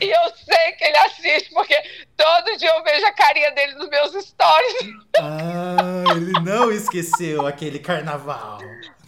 E 0.00 0.10
eu 0.10 0.32
sei 0.44 0.72
que 0.72 0.84
ele 0.84 0.96
assiste, 0.98 1.50
porque 1.50 1.74
todo 2.16 2.56
dia 2.58 2.70
eu 2.70 2.82
vejo 2.82 3.06
a 3.06 3.12
carinha 3.12 3.50
dele 3.52 3.74
nos 3.74 3.88
meus 3.88 4.12
stories. 4.24 4.74
Ah, 5.18 6.04
ele 6.14 6.32
não, 6.40 6.70
esqueceu 6.70 7.46
aquele 7.46 7.78
carnaval? 7.78 8.58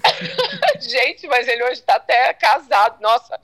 Gente, 0.80 1.26
mas 1.26 1.48
ele 1.48 1.62
hoje 1.64 1.82
tá 1.82 1.96
até 1.96 2.32
casado. 2.34 3.00
Nossa, 3.00 3.38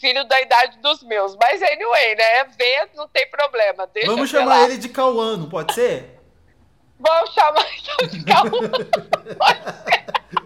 filho 0.00 0.24
da 0.24 0.40
idade 0.40 0.78
dos 0.78 1.02
meus. 1.02 1.36
Mas 1.36 1.62
anyway, 1.62 2.14
né? 2.16 2.44
Ver 2.44 2.90
não 2.94 3.08
tem 3.08 3.28
problema. 3.30 3.86
Deixa 3.86 4.10
Vamos 4.10 4.30
chamar 4.30 4.58
lá. 4.58 4.64
ele 4.64 4.78
de 4.78 4.88
Cauã, 4.88 5.36
não 5.36 5.48
pode 5.48 5.74
ser? 5.74 6.18
Vamos 6.98 7.32
chamar 7.32 7.66
então 7.78 8.08
de 8.08 8.24
Cauã. 8.24 8.50
pode 9.38 9.64
ser. 9.64 10.39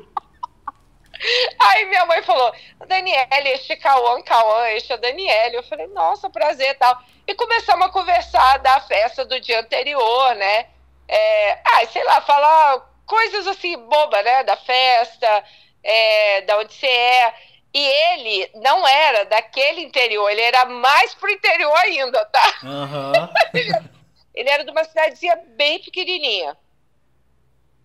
Aí 1.59 1.87
minha 1.87 2.04
mãe 2.07 2.23
falou, 2.23 2.52
Daniele, 2.87 3.49
este 3.50 3.76
Cauã, 3.76 4.23
Cauã, 4.23 4.69
este 4.71 4.93
é 4.93 4.97
Daniele. 4.97 5.57
Eu 5.57 5.62
falei, 5.62 5.87
nossa, 5.88 6.28
prazer 6.31 6.71
e 6.71 6.75
tal. 6.75 7.00
E 7.26 7.35
começamos 7.35 7.87
a 7.87 7.90
conversar 7.90 8.59
da 8.59 8.81
festa 8.81 9.25
do 9.25 9.40
dia 9.40 9.61
anterior, 9.61 10.35
né? 10.35 10.66
É, 11.09 11.52
ah, 11.64 11.87
sei 11.87 12.04
lá, 12.04 12.21
falar 12.21 12.90
coisas 13.07 13.47
assim, 13.47 13.76
boba, 13.76 14.23
né? 14.23 14.45
Da 14.45 14.57
festa, 14.57 15.45
é, 15.83 16.43
da 16.43 16.59
onde 16.59 16.73
você 16.75 16.87
é. 16.87 17.35
E 17.73 17.81
ele 17.81 18.50
não 18.54 18.87
era 18.87 19.25
daquele 19.25 19.81
interior, 19.81 20.31
ele 20.31 20.43
era 20.43 20.64
mais 20.64 21.12
pro 21.14 21.31
interior 21.31 21.76
ainda, 21.78 22.25
tá? 22.26 22.54
Uhum. 22.62 23.12
ele 24.33 24.49
era 24.49 24.64
de 24.64 24.71
uma 24.71 24.85
cidadezinha 24.85 25.37
bem 25.57 25.81
pequenininha. 25.81 26.57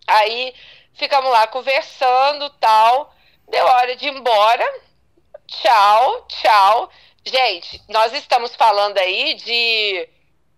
Aí 0.06 0.54
ficamos 0.94 1.30
lá 1.30 1.46
conversando 1.46 2.50
tal. 2.50 3.14
Deu 3.50 3.66
hora 3.66 3.96
de 3.96 4.06
ir 4.06 4.14
embora. 4.14 4.64
Tchau, 5.46 6.24
tchau. 6.28 6.90
Gente, 7.24 7.82
nós 7.88 8.12
estamos 8.14 8.54
falando 8.54 8.96
aí 8.98 9.34
de 9.34 10.08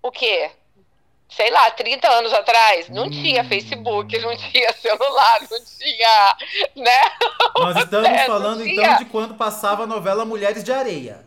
o 0.02 0.10
quê? 0.10 0.50
Sei 1.30 1.50
lá, 1.50 1.70
30 1.70 2.06
anos 2.10 2.32
atrás. 2.34 2.90
Não 2.90 3.06
hum. 3.06 3.10
tinha 3.10 3.42
Facebook, 3.44 4.18
não 4.18 4.36
tinha 4.36 4.72
celular, 4.74 5.40
não 5.50 5.64
tinha, 5.64 6.36
né? 6.76 7.00
Nós 7.56 7.76
estamos 7.78 8.08
é, 8.08 8.26
falando 8.26 8.66
então 8.66 8.96
de 8.96 9.06
quando 9.06 9.34
passava 9.34 9.84
a 9.84 9.86
novela 9.86 10.26
Mulheres 10.26 10.62
de 10.62 10.72
Areia. 10.72 11.24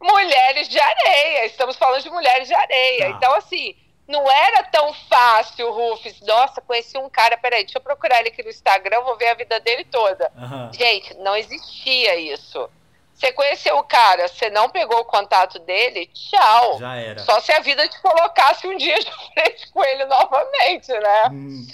Mulheres 0.00 0.68
de 0.68 0.78
Areia, 0.78 1.46
estamos 1.46 1.76
falando 1.76 2.02
de 2.02 2.10
Mulheres 2.10 2.46
de 2.46 2.54
Areia. 2.54 3.10
Tá. 3.10 3.16
Então, 3.16 3.34
assim, 3.34 3.74
não 4.06 4.30
era 4.30 4.62
tão 4.64 4.92
fácil, 5.08 5.72
Rufus. 5.72 6.20
Nossa, 6.20 6.60
conheci 6.60 6.96
um 6.98 7.08
cara, 7.08 7.36
peraí, 7.38 7.64
deixa 7.64 7.78
eu 7.78 7.82
procurar 7.82 8.20
ele 8.20 8.28
aqui 8.28 8.42
no 8.42 8.50
Instagram, 8.50 9.00
vou 9.00 9.16
ver 9.16 9.28
a 9.28 9.34
vida 9.34 9.58
dele 9.60 9.84
toda. 9.84 10.30
Uhum. 10.36 10.72
Gente, 10.72 11.14
não 11.14 11.34
existia 11.34 12.16
isso. 12.16 12.68
Você 13.14 13.32
conheceu 13.32 13.78
o 13.78 13.84
cara, 13.84 14.26
você 14.28 14.50
não 14.50 14.68
pegou 14.68 14.98
o 14.98 15.04
contato 15.04 15.58
dele, 15.60 16.06
tchau. 16.12 16.78
Já 16.78 16.96
era. 16.96 17.20
Só 17.20 17.40
se 17.40 17.52
a 17.52 17.60
vida 17.60 17.88
te 17.88 18.00
colocasse 18.02 18.66
um 18.66 18.76
dia 18.76 18.98
de 19.00 19.10
frente 19.32 19.70
com 19.72 19.82
ele 19.84 20.04
novamente, 20.04 20.92
né? 20.92 21.22
Hum. 21.30 21.66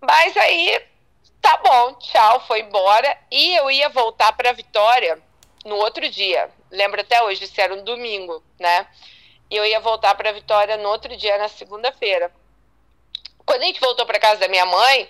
Mas 0.00 0.36
aí, 0.36 0.84
tá 1.40 1.56
bom, 1.58 1.94
tchau, 1.94 2.40
foi 2.46 2.60
embora. 2.60 3.16
E 3.30 3.54
eu 3.54 3.70
ia 3.70 3.88
voltar 3.88 4.32
para 4.32 4.52
Vitória 4.52 5.18
no 5.64 5.76
outro 5.76 6.08
dia. 6.10 6.50
Lembro 6.70 7.00
até 7.00 7.22
hoje, 7.22 7.44
isso 7.44 7.60
era 7.60 7.72
um 7.72 7.84
domingo, 7.84 8.42
né? 8.58 8.86
E 9.52 9.56
eu 9.58 9.66
ia 9.66 9.80
voltar 9.80 10.14
para 10.14 10.32
Vitória 10.32 10.78
no 10.78 10.88
outro 10.88 11.14
dia, 11.14 11.36
na 11.36 11.46
segunda-feira. 11.46 12.32
Quando 13.44 13.60
a 13.60 13.66
gente 13.66 13.80
voltou 13.80 14.06
para 14.06 14.18
casa 14.18 14.40
da 14.40 14.48
minha 14.48 14.64
mãe, 14.64 15.06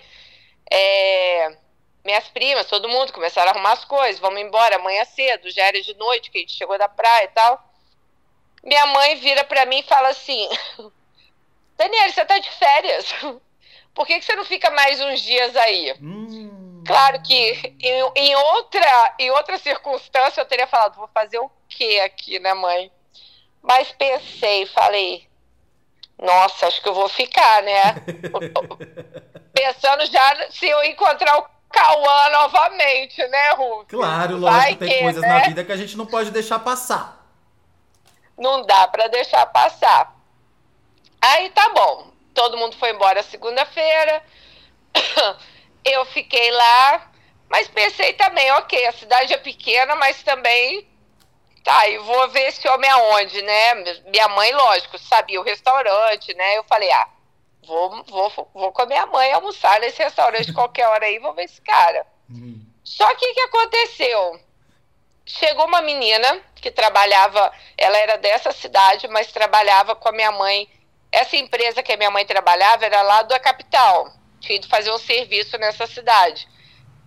é, 0.69 1.57
minhas 2.03 2.27
primas, 2.27 2.67
todo 2.67 2.89
mundo 2.89 3.13
começaram 3.13 3.51
a 3.51 3.53
arrumar 3.53 3.71
as 3.71 3.85
coisas, 3.85 4.19
vamos 4.19 4.41
embora 4.41 4.75
amanhã 4.75 5.05
cedo, 5.05 5.49
já 5.49 5.63
era 5.63 5.81
de 5.81 5.93
noite 5.93 6.29
que 6.29 6.39
a 6.39 6.41
gente 6.41 6.57
chegou 6.57 6.77
da 6.77 6.89
praia 6.89 7.23
e 7.23 7.27
tal. 7.29 7.73
Minha 8.61 8.85
mãe 8.87 9.15
vira 9.15 9.45
para 9.45 9.65
mim 9.65 9.79
e 9.79 9.83
fala 9.83 10.09
assim: 10.09 10.49
Daniela, 11.77 12.11
você 12.11 12.25
tá 12.25 12.37
de 12.37 12.51
férias? 12.51 13.15
Por 13.95 14.05
que, 14.05 14.19
que 14.19 14.25
você 14.25 14.35
não 14.35 14.43
fica 14.43 14.69
mais 14.71 14.99
uns 14.99 15.21
dias 15.21 15.55
aí? 15.55 15.93
Hum. 16.01 16.83
Claro 16.85 17.21
que 17.21 17.75
em, 17.79 18.11
em, 18.13 18.35
outra, 18.35 19.15
em 19.19 19.31
outra 19.31 19.57
circunstância 19.57 20.41
eu 20.41 20.45
teria 20.45 20.67
falado: 20.67 20.97
vou 20.97 21.07
fazer 21.13 21.39
o 21.39 21.49
quê 21.69 22.01
aqui, 22.03 22.39
né, 22.39 22.53
mãe? 22.53 22.91
Mas 23.63 23.93
pensei, 23.93 24.65
falei, 24.65 25.25
nossa, 26.21 26.67
acho 26.67 26.81
que 26.81 26.89
eu 26.89 26.93
vou 26.93 27.07
ficar, 27.07 27.63
né? 27.63 27.95
Pensando 29.55 30.05
já 30.05 30.51
se 30.51 30.67
eu 30.67 30.83
encontrar 30.83 31.39
o 31.39 31.45
Cauã 31.69 32.29
novamente, 32.29 33.25
né, 33.27 33.51
Ruf? 33.51 33.85
Claro, 33.87 34.37
lógico, 34.37 34.79
tem 34.79 34.89
que, 34.89 34.99
coisas 34.99 35.21
né? 35.21 35.27
na 35.27 35.39
vida 35.47 35.63
que 35.63 35.71
a 35.71 35.77
gente 35.77 35.97
não 35.97 36.05
pode 36.05 36.29
deixar 36.31 36.59
passar. 36.59 37.25
Não 38.37 38.65
dá 38.65 38.87
para 38.87 39.07
deixar 39.07 39.45
passar. 39.45 40.13
Aí 41.21 41.49
tá 41.51 41.69
bom. 41.69 42.11
Todo 42.33 42.57
mundo 42.57 42.75
foi 42.75 42.91
embora 42.91 43.23
segunda-feira. 43.23 44.21
Eu 45.85 46.05
fiquei 46.05 46.51
lá, 46.51 47.11
mas 47.49 47.67
pensei 47.67 48.13
também, 48.13 48.49
ok, 48.53 48.87
a 48.87 48.93
cidade 48.93 49.33
é 49.33 49.37
pequena, 49.37 49.95
mas 49.95 50.23
também 50.23 50.87
Tá, 51.63 51.87
e 51.87 51.97
vou 51.99 52.29
ver 52.29 52.49
esse 52.49 52.67
homem 52.67 52.89
aonde, 52.89 53.41
né? 53.41 53.75
Minha 54.07 54.27
mãe, 54.27 54.51
lógico, 54.53 54.97
sabia 54.97 55.39
o 55.39 55.43
restaurante, 55.43 56.33
né? 56.33 56.57
Eu 56.57 56.63
falei, 56.65 56.91
ah, 56.91 57.07
vou, 57.65 58.03
vou, 58.03 58.49
vou 58.53 58.71
com 58.73 58.81
a 58.81 58.85
minha 58.85 59.05
mãe 59.05 59.31
almoçar 59.31 59.79
nesse 59.79 60.03
restaurante 60.03 60.51
qualquer 60.53 60.87
hora 60.87 61.05
aí, 61.05 61.19
vou 61.19 61.33
ver 61.33 61.45
esse 61.45 61.61
cara. 61.61 62.05
Uhum. 62.29 62.61
Só 62.83 63.15
que 63.15 63.25
o 63.25 63.33
que 63.33 63.39
aconteceu? 63.41 64.39
Chegou 65.25 65.65
uma 65.65 65.81
menina 65.81 66.41
que 66.55 66.69
trabalhava, 66.69 67.51
ela 67.77 67.97
era 67.97 68.17
dessa 68.17 68.51
cidade, 68.51 69.07
mas 69.07 69.31
trabalhava 69.31 69.95
com 69.95 70.09
a 70.09 70.11
minha 70.11 70.31
mãe. 70.33 70.69
Essa 71.09 71.37
empresa 71.37 71.81
que 71.81 71.93
a 71.93 71.97
minha 71.97 72.11
mãe 72.11 72.25
trabalhava 72.25 72.85
era 72.85 73.01
lá 73.01 73.21
da 73.21 73.39
capital. 73.39 74.11
Tinha 74.41 74.57
ido 74.57 74.67
fazer 74.67 74.91
um 74.91 74.97
serviço 74.97 75.57
nessa 75.57 75.87
cidade. 75.87 76.45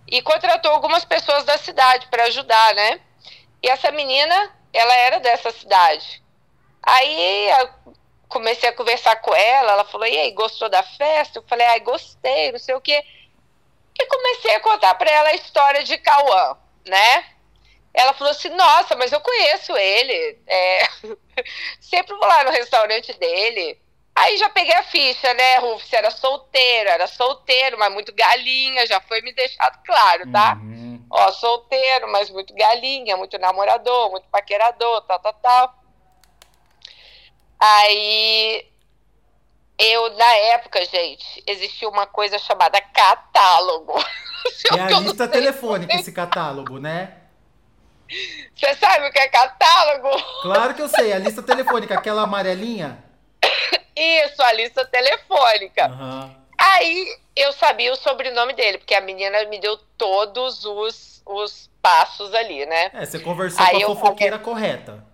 E 0.07 0.19
contratou 0.21 0.71
algumas 0.71 1.05
pessoas 1.05 1.43
da 1.43 1.59
cidade 1.59 2.07
para 2.07 2.23
ajudar, 2.23 2.73
né? 2.73 3.01
E 3.61 3.69
essa 3.69 3.91
menina, 3.91 4.55
ela 4.73 4.95
era 4.95 5.19
dessa 5.19 5.51
cidade. 5.51 6.23
Aí 6.83 7.49
eu 7.59 7.69
comecei 8.29 8.69
a 8.69 8.73
conversar 8.73 9.15
com 9.17 9.33
ela, 9.33 9.73
ela 9.73 9.85
falou: 9.85 10.07
"E 10.07 10.17
aí, 10.17 10.31
gostou 10.31 10.69
da 10.69 10.83
festa?" 10.83 11.39
Eu 11.39 11.43
falei: 11.47 11.65
"Ai, 11.67 11.79
gostei, 11.79 12.51
não 12.51 12.59
sei 12.59 12.75
o 12.75 12.81
quê". 12.81 13.03
E 13.99 14.05
comecei 14.05 14.55
a 14.55 14.59
contar 14.59 14.95
para 14.95 15.09
ela 15.09 15.29
a 15.29 15.35
história 15.35 15.83
de 15.83 15.97
Cauã, 15.97 16.57
né? 16.87 17.25
Ela 17.93 18.13
falou 18.13 18.31
assim: 18.31 18.49
"Nossa, 18.49 18.95
mas 18.95 19.11
eu 19.11 19.19
conheço 19.21 19.75
ele. 19.75 20.39
É... 20.47 20.81
Sempre 21.81 22.15
vou 22.15 22.27
lá 22.27 22.43
no 22.43 22.51
restaurante 22.51 23.13
dele." 23.13 23.79
Aí 24.17 24.35
já 24.37 24.49
peguei 24.49 24.73
a 24.73 24.83
ficha, 24.83 25.31
né, 25.35 25.57
Rufus? 25.57 25.93
Era 25.93 26.09
solteiro, 26.09 26.89
era 26.89 27.05
solteiro, 27.05 27.77
mas 27.77 27.93
muito 27.93 28.11
galinha, 28.15 28.87
já 28.87 28.99
foi 28.99 29.21
me 29.21 29.31
deixado 29.31 29.79
claro, 29.85 30.31
tá? 30.31 30.55
Uhum. 30.55 30.76
Ó, 31.09 31.31
solteiro, 31.31 32.11
mas 32.11 32.29
muito 32.29 32.53
galinha, 32.53 33.15
muito 33.15 33.37
namorador, 33.37 34.11
muito 34.11 34.27
paquerador, 34.29 35.01
tal, 35.01 35.19
tal, 35.19 35.33
tal. 35.33 35.75
Aí, 37.59 38.67
eu, 39.77 40.15
na 40.15 40.35
época, 40.53 40.83
gente, 40.85 41.43
existia 41.47 41.87
uma 41.87 42.05
coisa 42.05 42.37
chamada 42.39 42.79
catálogo. 42.81 43.93
É 44.77 44.79
a 44.81 44.99
lista 44.99 45.27
telefônica 45.27 45.93
esse 45.95 46.11
catálogo, 46.11 46.79
né? 46.79 47.17
Você 48.55 48.73
sabe 48.75 49.07
o 49.07 49.11
que 49.11 49.19
é 49.19 49.27
catálogo? 49.27 50.09
Claro 50.41 50.73
que 50.73 50.81
eu 50.81 50.87
sei, 50.87 51.11
a 51.11 51.19
lista 51.19 51.43
telefônica, 51.43 51.93
aquela 51.93 52.21
amarelinha. 52.21 53.03
Isso, 53.95 54.41
a 54.41 54.53
lista 54.53 54.85
telefônica. 54.85 55.89
Uhum. 55.89 56.46
Aí 56.57 57.17
eu 57.35 57.51
sabia 57.53 57.93
o 57.93 57.95
sobrenome 57.95 58.53
dele, 58.53 58.79
porque 58.79 58.95
a 58.95 59.01
menina 59.01 59.45
me 59.45 59.59
deu 59.59 59.77
todos 59.97 60.65
os, 60.65 61.21
os 61.25 61.69
passos 61.81 62.33
ali, 62.33 62.65
né? 62.65 62.89
É, 62.93 63.05
você 63.05 63.19
conversou 63.19 63.63
Aí 63.63 63.83
com 63.83 63.91
a 63.91 63.95
fofoqueira 63.95 64.39
falei... 64.39 64.53
correta. 64.53 65.05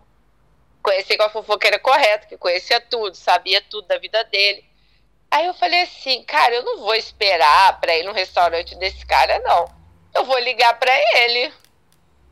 Conheci 0.81 1.17
com 1.17 1.23
a 1.23 1.29
fofoqueira 1.29 1.79
correta, 1.79 2.27
que 2.27 2.37
conhecia 2.37 2.79
tudo, 2.79 3.15
sabia 3.15 3.61
tudo 3.61 3.87
da 3.87 3.97
vida 3.97 4.23
dele. 4.25 4.65
Aí 5.29 5.47
eu 5.47 5.53
falei 5.53 5.81
assim, 5.81 6.23
cara, 6.23 6.53
eu 6.53 6.63
não 6.63 6.79
vou 6.79 6.93
esperar 6.93 7.79
pra 7.79 7.95
ir 7.95 8.03
no 8.03 8.11
restaurante 8.11 8.75
desse 8.75 9.05
cara, 9.05 9.39
não. 9.39 9.65
Eu 10.13 10.25
vou 10.25 10.37
ligar 10.39 10.77
pra 10.77 10.91
ele. 11.17 11.51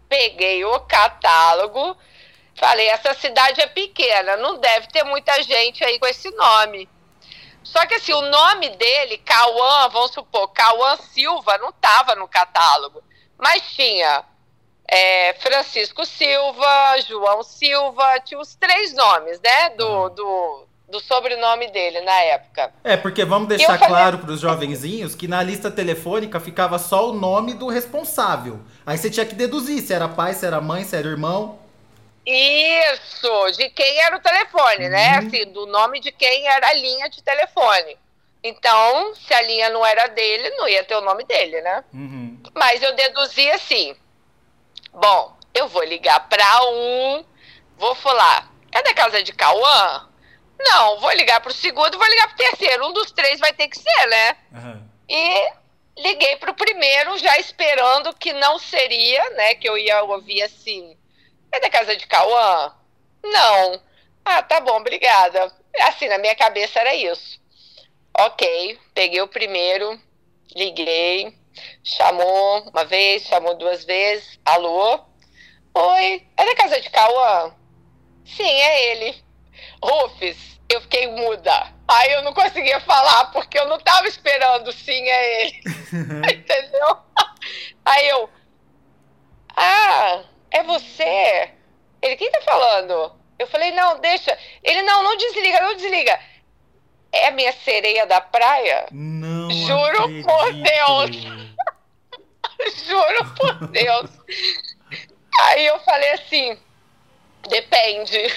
Peguei 0.08 0.63
o 0.65 0.80
catálogo, 0.82 1.98
falei, 2.53 2.88
essa 2.89 3.13
cidade 3.13 3.62
é 3.62 3.68
pequena, 3.68 4.36
não 4.36 4.60
deve 4.60 4.88
ter 4.88 5.03
muita 5.03 5.41
gente 5.41 5.84
aí 5.84 5.98
com 5.98 6.06
esse 6.06 6.30
nome. 6.32 6.88
Só 7.63 7.86
que 7.86 7.96
assim, 7.96 8.13
o 8.13 8.30
nome 8.30 8.70
dele, 8.72 9.18
Cauã, 9.20 9.88
vamos 9.89 10.12
supor, 10.12 10.48
Cauã 10.50 10.98
Silva, 10.98 11.58
não 11.58 11.70
estava 11.70 12.15
no 12.15 12.27
catálogo. 12.27 13.03
Mas 13.38 13.62
tinha 13.74 14.24
é, 14.88 15.34
Francisco 15.36 16.06
Silva, 16.06 17.00
João 17.08 17.44
Silva, 17.44 18.20
tinha 18.25 18.39
os 18.39 18.56
três 18.56 18.94
nomes, 18.94 19.39
né? 19.39 19.70
Do, 19.72 20.10
do, 20.10 20.68
do 20.89 21.00
sobrenome 21.00 21.72
dele 21.72 22.01
na 22.01 22.20
época. 22.24 22.74
É, 22.84 22.98
porque 22.98 23.24
vamos 23.24 23.48
deixar 23.48 23.80
falei... 23.80 23.88
claro 23.88 24.18
para 24.18 24.32
os 24.32 24.41
jovenzinhos 24.41 25.15
que 25.15 25.27
na 25.27 25.41
lista 25.41 25.72
telefônica 25.72 26.39
ficava 26.39 26.77
só 26.77 27.10
o 27.10 27.13
nome 27.13 27.53
do 27.53 27.68
responsável. 27.68 28.60
Aí 28.86 28.98
você 28.98 29.10
tinha 29.10 29.25
que 29.25 29.34
deduzir 29.34 29.82
se 29.82 29.94
era 29.94 30.10
pai, 30.10 30.34
se 30.34 30.46
era 30.46 30.60
mãe, 30.60 30.84
se 30.84 30.96
era 30.96 31.08
irmão. 31.08 31.61
Isso, 32.25 33.51
de 33.58 33.70
quem 33.70 34.00
era 34.00 34.16
o 34.16 34.22
telefone, 34.22 34.90
né? 34.90 35.20
Uhum. 35.20 35.28
Assim, 35.28 35.46
do 35.51 35.66
nome 35.66 36.00
de 36.00 36.12
quem 36.12 36.48
era 36.48 36.68
a 36.68 36.74
linha 36.74 37.10
de 37.10 37.24
telefone. 37.24 37.98
Então, 38.44 39.16
se 39.16 39.34
a 39.34 39.42
linha 39.42 39.70
não 39.70 39.86
era 39.86 40.08
dele, 40.08 40.50
não 40.51 40.68
ia 40.68 40.84
ter 40.84 40.96
o 40.96 41.01
nome 41.01 41.24
dele, 41.25 41.62
né? 41.62 41.84
Uhum. 41.94 42.42
Mas 42.56 42.82
eu 42.82 42.96
deduzi 42.96 43.50
assim: 43.51 43.96
bom, 44.94 45.36
eu 45.54 45.68
vou 45.68 45.84
ligar 45.84 46.28
para 46.28 46.63
um, 46.66 47.25
vou 47.78 47.96
falar, 47.96 48.51
é 48.72 48.82
da 48.82 48.94
casa 48.94 49.22
de 49.22 49.34
Cauã? 49.34 50.08
Não, 50.60 51.00
vou 51.00 51.12
ligar 51.13 51.42
pro 51.42 51.54
segundo, 51.54 51.98
vou 51.98 52.08
ligar 52.08 52.28
pro 52.28 52.38
terceiro. 52.38 52.88
Um 52.88 52.94
dos 52.94 53.12
três 53.12 53.40
vai 53.40 53.51
ter 53.54 53.68
que 53.68 53.78
ser, 53.78 54.08
né? 54.08 54.38
Uhum. 54.51 54.90
E 55.10 55.51
liguei 55.98 56.36
pro 56.38 56.54
primeiro, 56.54 57.18
já 57.18 57.38
esperando 57.40 58.16
que 58.16 58.32
não 58.34 58.60
seria, 58.60 59.30
né? 59.32 59.56
Que 59.56 59.68
eu 59.68 59.78
ia 59.78 60.04
ouvir 60.04 60.44
assim. 60.44 60.96
É 61.51 61.60
da 61.60 61.70
casa 61.70 61.96
de 61.96 62.08
Cauã? 62.08 62.74
Não. 63.24 63.81
Ah, 64.24 64.41
tá 64.41 64.60
bom, 64.62 64.77
obrigada. 64.77 65.51
Assim, 65.81 66.08
na 66.08 66.17
minha 66.17 66.36
cabeça 66.36 66.79
era 66.79 66.96
isso. 66.96 67.39
Ok, 68.17 68.79
peguei 68.93 69.22
o 69.22 69.27
primeiro, 69.27 70.00
liguei, 70.55 71.34
chamou 71.84 72.70
uma 72.70 72.86
vez, 72.86 73.24
chamou 73.24 73.55
duas 73.55 73.84
vezes. 73.86 74.39
Alô? 74.46 75.00
Oi, 75.74 76.27
é 76.38 76.46
da 76.46 76.55
casa 76.55 76.79
de 76.79 76.89
Cauã? 76.89 77.53
Sim, 78.25 78.43
é 78.43 78.91
ele. 78.91 79.24
Rufus, 79.84 80.60
eu 80.70 80.81
fiquei 80.81 81.08
muda. 81.08 81.74
Aí 81.88 82.12
eu 82.13 82.22
não 82.24 82.34
conseguia 82.34 82.79
falar, 82.81 83.31
porque 83.31 83.58
eu 83.58 83.67
não 83.67 83.79
tava 83.79 84.08
esperando 84.08 84.72
sim, 84.72 85.10
é 85.10 85.41
ele. 85.41 85.62
Entendeu? 86.34 86.98
Aí 87.86 88.08
eu. 88.10 88.29
Ah, 89.55 90.24
é 90.51 90.63
você? 90.63 91.51
Ele, 92.01 92.15
quem 92.15 92.31
tá 92.31 92.41
falando? 92.41 93.15
Eu 93.39 93.48
falei, 93.48 93.72
não, 93.72 94.00
deixa. 94.00 94.38
Ele, 94.63 94.81
não, 94.84 95.03
não 95.03 95.17
desliga, 95.17 95.62
não 95.62 95.75
desliga. 95.75 96.20
É 97.12 97.27
a 97.27 97.31
minha 97.31 97.51
sereia 97.51 98.05
da 98.05 98.22
praia? 98.22 98.86
Não. 98.91 99.50
Juro 99.51 100.03
acredito. 100.03 100.27
por 100.27 100.53
Deus. 100.53 101.12
Juro 102.88 103.36
por 103.36 103.67
Deus. 103.67 104.12
Aí 105.39 105.65
eu 105.65 105.79
falei 105.79 106.12
assim 106.12 106.58
Depende. 107.50 108.17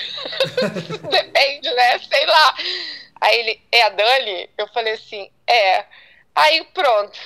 Depende, 1.11 1.71
né? 1.71 1.99
Sei 1.99 2.27
lá. 2.27 2.55
Aí 3.21 3.39
ele, 3.39 3.63
é 3.71 3.83
a 3.83 3.89
Dani? 3.91 4.51
Eu 4.57 4.67
falei 4.69 4.95
assim, 4.95 5.31
é. 5.47 5.85
Aí 6.35 6.65
pronto. 6.73 7.19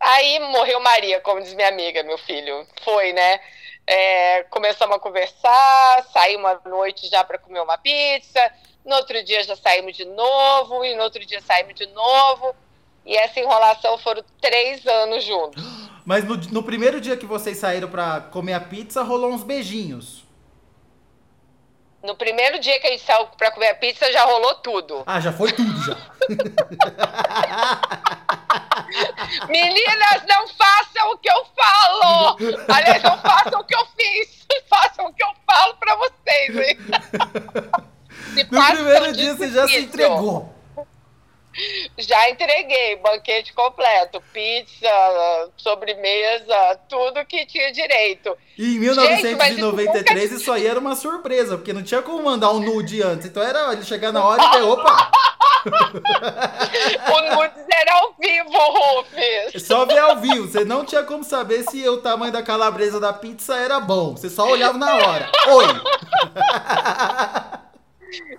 Aí 0.00 0.38
morreu 0.40 0.80
Maria, 0.80 1.20
como 1.20 1.40
diz 1.40 1.54
minha 1.54 1.68
amiga, 1.68 2.02
meu 2.02 2.18
filho. 2.18 2.66
Foi, 2.82 3.12
né? 3.12 3.40
É, 3.86 4.44
começamos 4.44 4.96
a 4.96 5.00
conversar, 5.00 6.06
saímos 6.12 6.50
à 6.50 6.68
noite 6.68 7.08
já 7.08 7.24
para 7.24 7.38
comer 7.38 7.60
uma 7.60 7.76
pizza. 7.78 8.40
No 8.84 8.96
outro 8.96 9.22
dia 9.24 9.42
já 9.44 9.56
saímos 9.56 9.96
de 9.96 10.04
novo, 10.04 10.84
e 10.84 10.94
no 10.96 11.02
outro 11.02 11.24
dia 11.24 11.40
saímos 11.40 11.74
de 11.74 11.86
novo. 11.86 12.54
E 13.04 13.16
essa 13.16 13.40
enrolação 13.40 13.98
foram 13.98 14.22
três 14.40 14.86
anos 14.86 15.24
juntos. 15.24 15.62
Mas 16.04 16.24
no, 16.24 16.36
no 16.36 16.62
primeiro 16.62 17.00
dia 17.00 17.16
que 17.16 17.26
vocês 17.26 17.58
saíram 17.58 17.88
para 17.88 18.20
comer 18.22 18.54
a 18.54 18.60
pizza, 18.60 19.02
rolou 19.02 19.30
uns 19.30 19.44
beijinhos. 19.44 20.24
No 22.02 22.16
primeiro 22.16 22.58
dia 22.58 22.80
que 22.80 22.86
a 22.88 22.90
gente 22.90 23.04
saiu 23.04 23.26
pra 23.38 23.52
comer 23.52 23.68
a 23.68 23.74
pizza, 23.76 24.10
já 24.10 24.24
rolou 24.24 24.56
tudo. 24.56 25.04
Ah, 25.06 25.20
já 25.20 25.32
foi 25.32 25.52
tudo, 25.52 25.80
já. 25.84 25.96
Meninas, 29.48 30.22
não 30.28 30.46
façam 30.48 31.12
o 31.12 31.18
que 31.18 31.30
eu 31.30 31.46
falo! 31.56 32.36
Aliás, 32.68 33.02
não 33.02 33.18
façam 33.18 33.60
o 33.60 33.64
que 33.64 33.74
eu 33.74 33.86
fiz. 33.96 34.42
Façam 34.68 35.06
o 35.06 35.14
que 35.14 35.22
eu 35.22 35.30
falo 35.46 35.74
pra 35.76 35.96
vocês, 35.96 36.56
hein? 36.56 36.78
no 38.50 38.66
primeiro 38.74 39.12
dia 39.12 39.34
você 39.34 39.50
já 39.50 39.66
se 39.66 39.78
entregou. 39.78 40.51
Já 41.98 42.30
entreguei, 42.30 42.96
banquete 42.96 43.52
completo, 43.52 44.22
pizza, 44.32 44.88
sobremesa, 45.56 46.80
tudo 46.88 47.24
que 47.26 47.44
tinha 47.46 47.72
direito. 47.72 48.36
E 48.56 48.76
em 48.76 48.78
1993 48.78 50.30
Gente, 50.30 50.40
isso, 50.40 50.52
aí 50.52 50.66
era 50.66 50.78
uma 50.78 50.96
surpresa, 50.96 51.56
porque 51.56 51.72
não 51.72 51.82
tinha 51.82 52.02
como 52.02 52.22
mandar 52.22 52.50
um 52.52 52.60
nude 52.60 53.02
antes. 53.02 53.26
Então 53.26 53.42
era 53.42 53.72
ele 53.72 53.84
chegar 53.84 54.12
na 54.12 54.24
hora 54.24 54.42
e 54.42 54.50
ter, 54.50 54.62
opa! 54.62 55.10
o 57.12 57.20
nude 57.36 57.62
era 57.72 57.92
ao 57.94 58.14
vivo, 58.18 58.50
Rufus. 58.50 59.62
Só 59.62 59.84
ver 59.84 59.98
ao 59.98 60.16
vivo. 60.16 60.48
Você 60.48 60.64
não 60.64 60.84
tinha 60.84 61.02
como 61.02 61.22
saber 61.22 61.64
se 61.64 61.86
o 61.88 61.98
tamanho 61.98 62.32
da 62.32 62.42
calabresa 62.42 62.98
da 62.98 63.12
pizza 63.12 63.56
era 63.56 63.78
bom. 63.78 64.16
Você 64.16 64.30
só 64.30 64.48
olhava 64.48 64.78
na 64.78 64.94
hora. 64.94 65.30
Oi! 65.48 65.66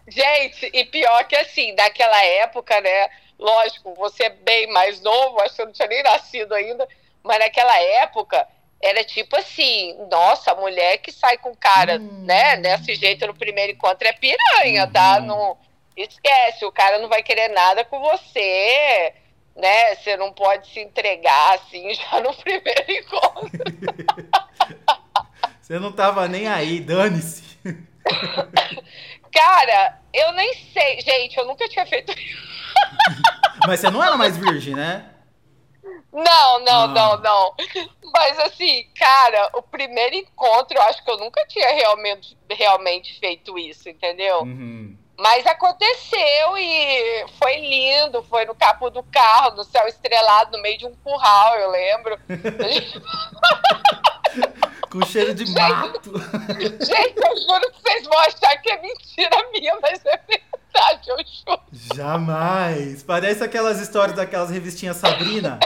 Gente, 0.07 0.69
e 0.73 0.85
pior 0.85 1.23
que 1.25 1.35
assim, 1.35 1.75
daquela 1.75 2.23
época, 2.23 2.79
né? 2.81 3.09
Lógico, 3.37 3.93
você 3.95 4.25
é 4.25 4.29
bem 4.29 4.67
mais 4.67 5.01
novo, 5.01 5.39
acho 5.39 5.49
que 5.49 5.55
você 5.55 5.65
não 5.65 5.71
tinha 5.71 5.87
nem 5.87 6.03
nascido 6.03 6.53
ainda, 6.53 6.87
mas 7.23 7.39
naquela 7.39 7.77
época 7.79 8.47
era 8.81 9.03
tipo 9.03 9.37
assim, 9.37 9.95
nossa, 10.11 10.53
mulher 10.55 10.97
que 10.97 11.11
sai 11.11 11.37
com 11.37 11.55
cara, 11.55 11.97
hum. 11.97 12.23
né, 12.25 12.57
desse 12.57 12.95
jeito 12.95 13.25
no 13.25 13.33
primeiro 13.33 13.71
encontro 13.71 14.07
é 14.07 14.11
piranha, 14.11 14.85
tá? 14.87 15.19
Uhum. 15.19 15.25
Não 15.25 15.57
esquece, 15.95 16.65
o 16.65 16.71
cara 16.71 16.99
não 16.99 17.07
vai 17.07 17.23
querer 17.23 17.47
nada 17.49 17.85
com 17.85 17.99
você, 18.01 19.13
né? 19.55 19.95
Você 19.95 20.17
não 20.17 20.33
pode 20.33 20.67
se 20.67 20.81
entregar 20.81 21.55
assim 21.55 21.93
já 21.95 22.19
no 22.19 22.33
primeiro 22.33 22.91
encontro. 22.91 23.63
você 25.61 25.79
não 25.79 25.93
tava 25.93 26.27
nem 26.27 26.47
aí, 26.47 26.81
dane-se. 26.81 27.43
Cara, 29.33 29.99
eu 30.13 30.31
nem 30.33 30.53
sei. 30.73 31.01
Gente, 31.01 31.37
eu 31.37 31.45
nunca 31.45 31.67
tinha 31.67 31.85
feito 31.85 32.11
isso. 32.11 32.43
Mas 33.67 33.79
você 33.79 33.89
não 33.89 34.03
era 34.03 34.15
mais 34.15 34.37
virgem, 34.37 34.75
né? 34.75 35.09
Não, 36.11 36.59
não, 36.59 36.83
ah. 36.83 36.87
não, 36.87 37.17
não. 37.17 37.55
Mas 38.13 38.39
assim, 38.39 38.85
cara, 38.95 39.49
o 39.55 39.63
primeiro 39.63 40.15
encontro, 40.15 40.77
eu 40.77 40.81
acho 40.83 41.03
que 41.03 41.09
eu 41.09 41.17
nunca 41.17 41.43
tinha 41.47 41.73
realmente, 41.73 42.37
realmente 42.51 43.19
feito 43.19 43.57
isso, 43.57 43.89
entendeu? 43.89 44.41
Uhum. 44.41 44.95
Mas 45.17 45.47
aconteceu 45.47 46.57
e 46.57 47.25
foi 47.39 47.59
lindo, 47.59 48.23
foi 48.23 48.45
no 48.45 48.53
capo 48.53 48.89
do 48.89 49.01
carro, 49.03 49.55
no 49.55 49.63
céu 49.63 49.87
estrelado, 49.87 50.57
no 50.57 50.61
meio 50.61 50.77
de 50.77 50.85
um 50.85 50.93
curral, 50.95 51.55
eu 51.55 51.71
lembro. 51.71 52.19
Com 54.93 55.03
cheiro 55.07 55.33
de 55.33 55.43
gente, 55.43 55.57
mato. 55.57 56.11
Gente, 56.85 57.17
eu 57.17 57.35
juro 57.35 57.71
que 57.71 57.81
vocês 57.81 58.03
vão 58.03 58.19
achar 58.19 58.55
que 58.57 58.69
é 58.69 58.79
mentira 58.79 59.49
minha, 59.51 59.75
mas 59.81 60.05
é 60.05 60.19
verdade, 60.27 61.09
eu 61.09 61.17
juro. 61.17 61.61
Jamais. 61.95 63.01
Parece 63.01 63.43
aquelas 63.43 63.79
histórias 63.79 64.15
daquelas 64.15 64.51
revistinhas 64.51 64.97
Sabrina. 64.97 65.59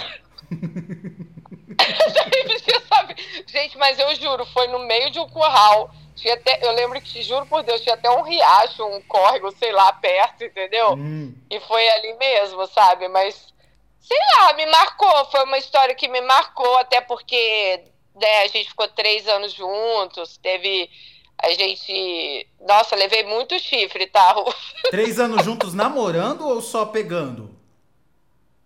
revistinha 2.33 2.81
Sabrina. 2.87 3.21
Gente, 3.47 3.77
mas 3.77 3.99
eu 3.99 4.15
juro, 4.15 4.45
foi 4.45 4.67
no 4.67 4.79
meio 4.79 5.11
de 5.11 5.19
um 5.19 5.27
curral. 5.27 5.91
Tinha 6.15 6.35
até, 6.35 6.65
eu 6.65 6.71
lembro 6.71 7.01
que, 7.01 7.21
juro 7.21 7.45
por 7.47 7.63
Deus, 7.63 7.81
tinha 7.81 7.95
até 7.95 8.09
um 8.09 8.21
riacho, 8.21 8.81
um 8.85 9.01
córrego, 9.01 9.51
sei 9.59 9.73
lá, 9.73 9.91
perto, 9.91 10.45
entendeu? 10.45 10.93
Hum. 10.93 11.35
E 11.51 11.59
foi 11.59 11.85
ali 11.89 12.13
mesmo, 12.13 12.65
sabe? 12.67 13.09
Mas, 13.09 13.53
sei 13.99 14.17
lá, 14.37 14.53
me 14.53 14.65
marcou. 14.67 15.25
Foi 15.25 15.43
uma 15.43 15.57
história 15.57 15.93
que 15.93 16.07
me 16.07 16.21
marcou, 16.21 16.77
até 16.77 17.01
porque 17.01 17.83
né, 18.19 18.43
a 18.43 18.47
gente 18.47 18.69
ficou 18.69 18.87
três 18.87 19.27
anos 19.27 19.53
juntos, 19.53 20.37
teve. 20.37 20.89
A 21.37 21.51
gente. 21.51 22.47
Nossa, 22.61 22.95
levei 22.95 23.23
muito 23.23 23.59
chifre, 23.59 24.07
tá? 24.07 24.35
Três 24.89 25.19
anos 25.19 25.45
juntos 25.45 25.73
namorando 25.73 26.47
ou 26.47 26.61
só 26.61 26.83
pegando? 26.85 27.55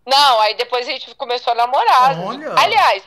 Não, 0.08 0.40
aí 0.40 0.54
depois 0.54 0.88
a 0.88 0.92
gente 0.92 1.14
começou 1.16 1.52
a 1.52 1.56
namorar. 1.56 2.18
Olha. 2.18 2.54
Aliás, 2.58 3.04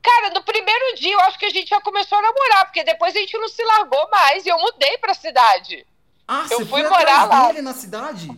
cara, 0.00 0.30
no 0.30 0.42
primeiro 0.44 0.94
dia 0.94 1.12
eu 1.12 1.20
acho 1.22 1.38
que 1.38 1.46
a 1.46 1.50
gente 1.50 1.68
já 1.68 1.80
começou 1.80 2.18
a 2.18 2.22
namorar, 2.22 2.66
porque 2.66 2.84
depois 2.84 3.16
a 3.16 3.18
gente 3.18 3.36
não 3.36 3.48
se 3.48 3.64
largou 3.64 4.08
mais 4.10 4.46
e 4.46 4.48
eu 4.48 4.58
mudei 4.58 4.96
pra 4.98 5.12
cidade. 5.12 5.84
Ah, 6.26 6.46
eu 6.50 6.58
você 6.58 6.64
fui 6.64 6.82
morar 6.84 7.28
lá. 7.28 7.48
dele 7.48 7.62
na 7.62 7.74
cidade? 7.74 8.28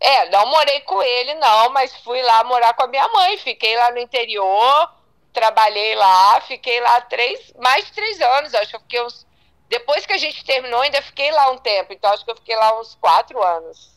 É, 0.00 0.28
não 0.30 0.46
morei 0.46 0.80
com 0.80 1.00
ele, 1.00 1.34
não, 1.34 1.70
mas 1.70 1.94
fui 2.02 2.20
lá 2.20 2.42
morar 2.42 2.74
com 2.74 2.82
a 2.82 2.88
minha 2.88 3.06
mãe. 3.08 3.38
Fiquei 3.38 3.76
lá 3.76 3.92
no 3.92 3.98
interior 3.98 4.99
trabalhei 5.32 5.94
lá, 5.94 6.40
fiquei 6.42 6.80
lá 6.80 7.00
três, 7.02 7.52
mais 7.58 7.86
de 7.86 7.92
três 7.92 8.20
anos, 8.20 8.54
acho 8.54 8.70
que 8.70 8.76
eu 8.76 8.80
fiquei 8.80 9.02
uns. 9.02 9.26
Depois 9.68 10.04
que 10.04 10.12
a 10.12 10.18
gente 10.18 10.44
terminou, 10.44 10.80
ainda 10.80 11.00
fiquei 11.02 11.30
lá 11.30 11.50
um 11.50 11.58
tempo, 11.58 11.92
então 11.92 12.12
acho 12.12 12.24
que 12.24 12.30
eu 12.30 12.36
fiquei 12.36 12.56
lá 12.56 12.80
uns 12.80 12.96
quatro 12.96 13.40
anos. 13.42 13.90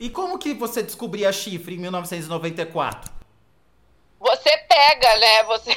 E 0.00 0.10
como 0.10 0.38
que 0.38 0.52
você 0.52 0.82
descobria 0.82 1.32
chifre 1.32 1.76
em 1.76 1.78
1994? 1.78 3.10
Você 4.18 4.58
pega, 4.58 5.16
né? 5.16 5.42
Você. 5.44 5.70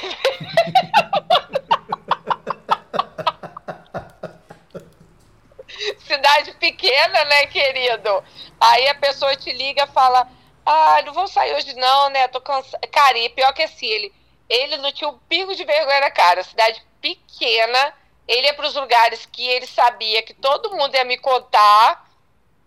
Cidade 6.00 6.52
pequena, 6.54 7.24
né, 7.24 7.46
querido? 7.46 8.22
Aí 8.60 8.88
a 8.88 8.94
pessoa 8.96 9.36
te 9.36 9.52
liga 9.52 9.84
e 9.84 9.92
fala: 9.92 10.28
Ah, 10.66 11.00
não 11.06 11.12
vou 11.14 11.28
sair 11.28 11.54
hoje, 11.54 11.74
não, 11.74 12.10
né? 12.10 12.26
Tô 12.28 12.40
cansada. 12.40 12.86
Cara, 12.88 13.16
e 13.18 13.28
pior 13.30 13.52
que 13.54 13.62
assim, 13.62 13.86
ele 13.86 14.12
ele 14.50 14.76
não 14.78 14.90
tinha 14.90 15.08
um 15.08 15.18
pingo 15.28 15.54
de 15.54 15.64
vergonha 15.64 16.00
na 16.00 16.10
cara. 16.10 16.42
Cidade 16.42 16.84
pequena, 17.00 17.94
ele 18.26 18.48
ia 18.48 18.54
para 18.54 18.66
os 18.66 18.74
lugares 18.74 19.24
que 19.30 19.46
ele 19.46 19.66
sabia 19.66 20.22
que 20.22 20.34
todo 20.34 20.76
mundo 20.76 20.94
ia 20.94 21.04
me 21.04 21.16
contar 21.16 22.10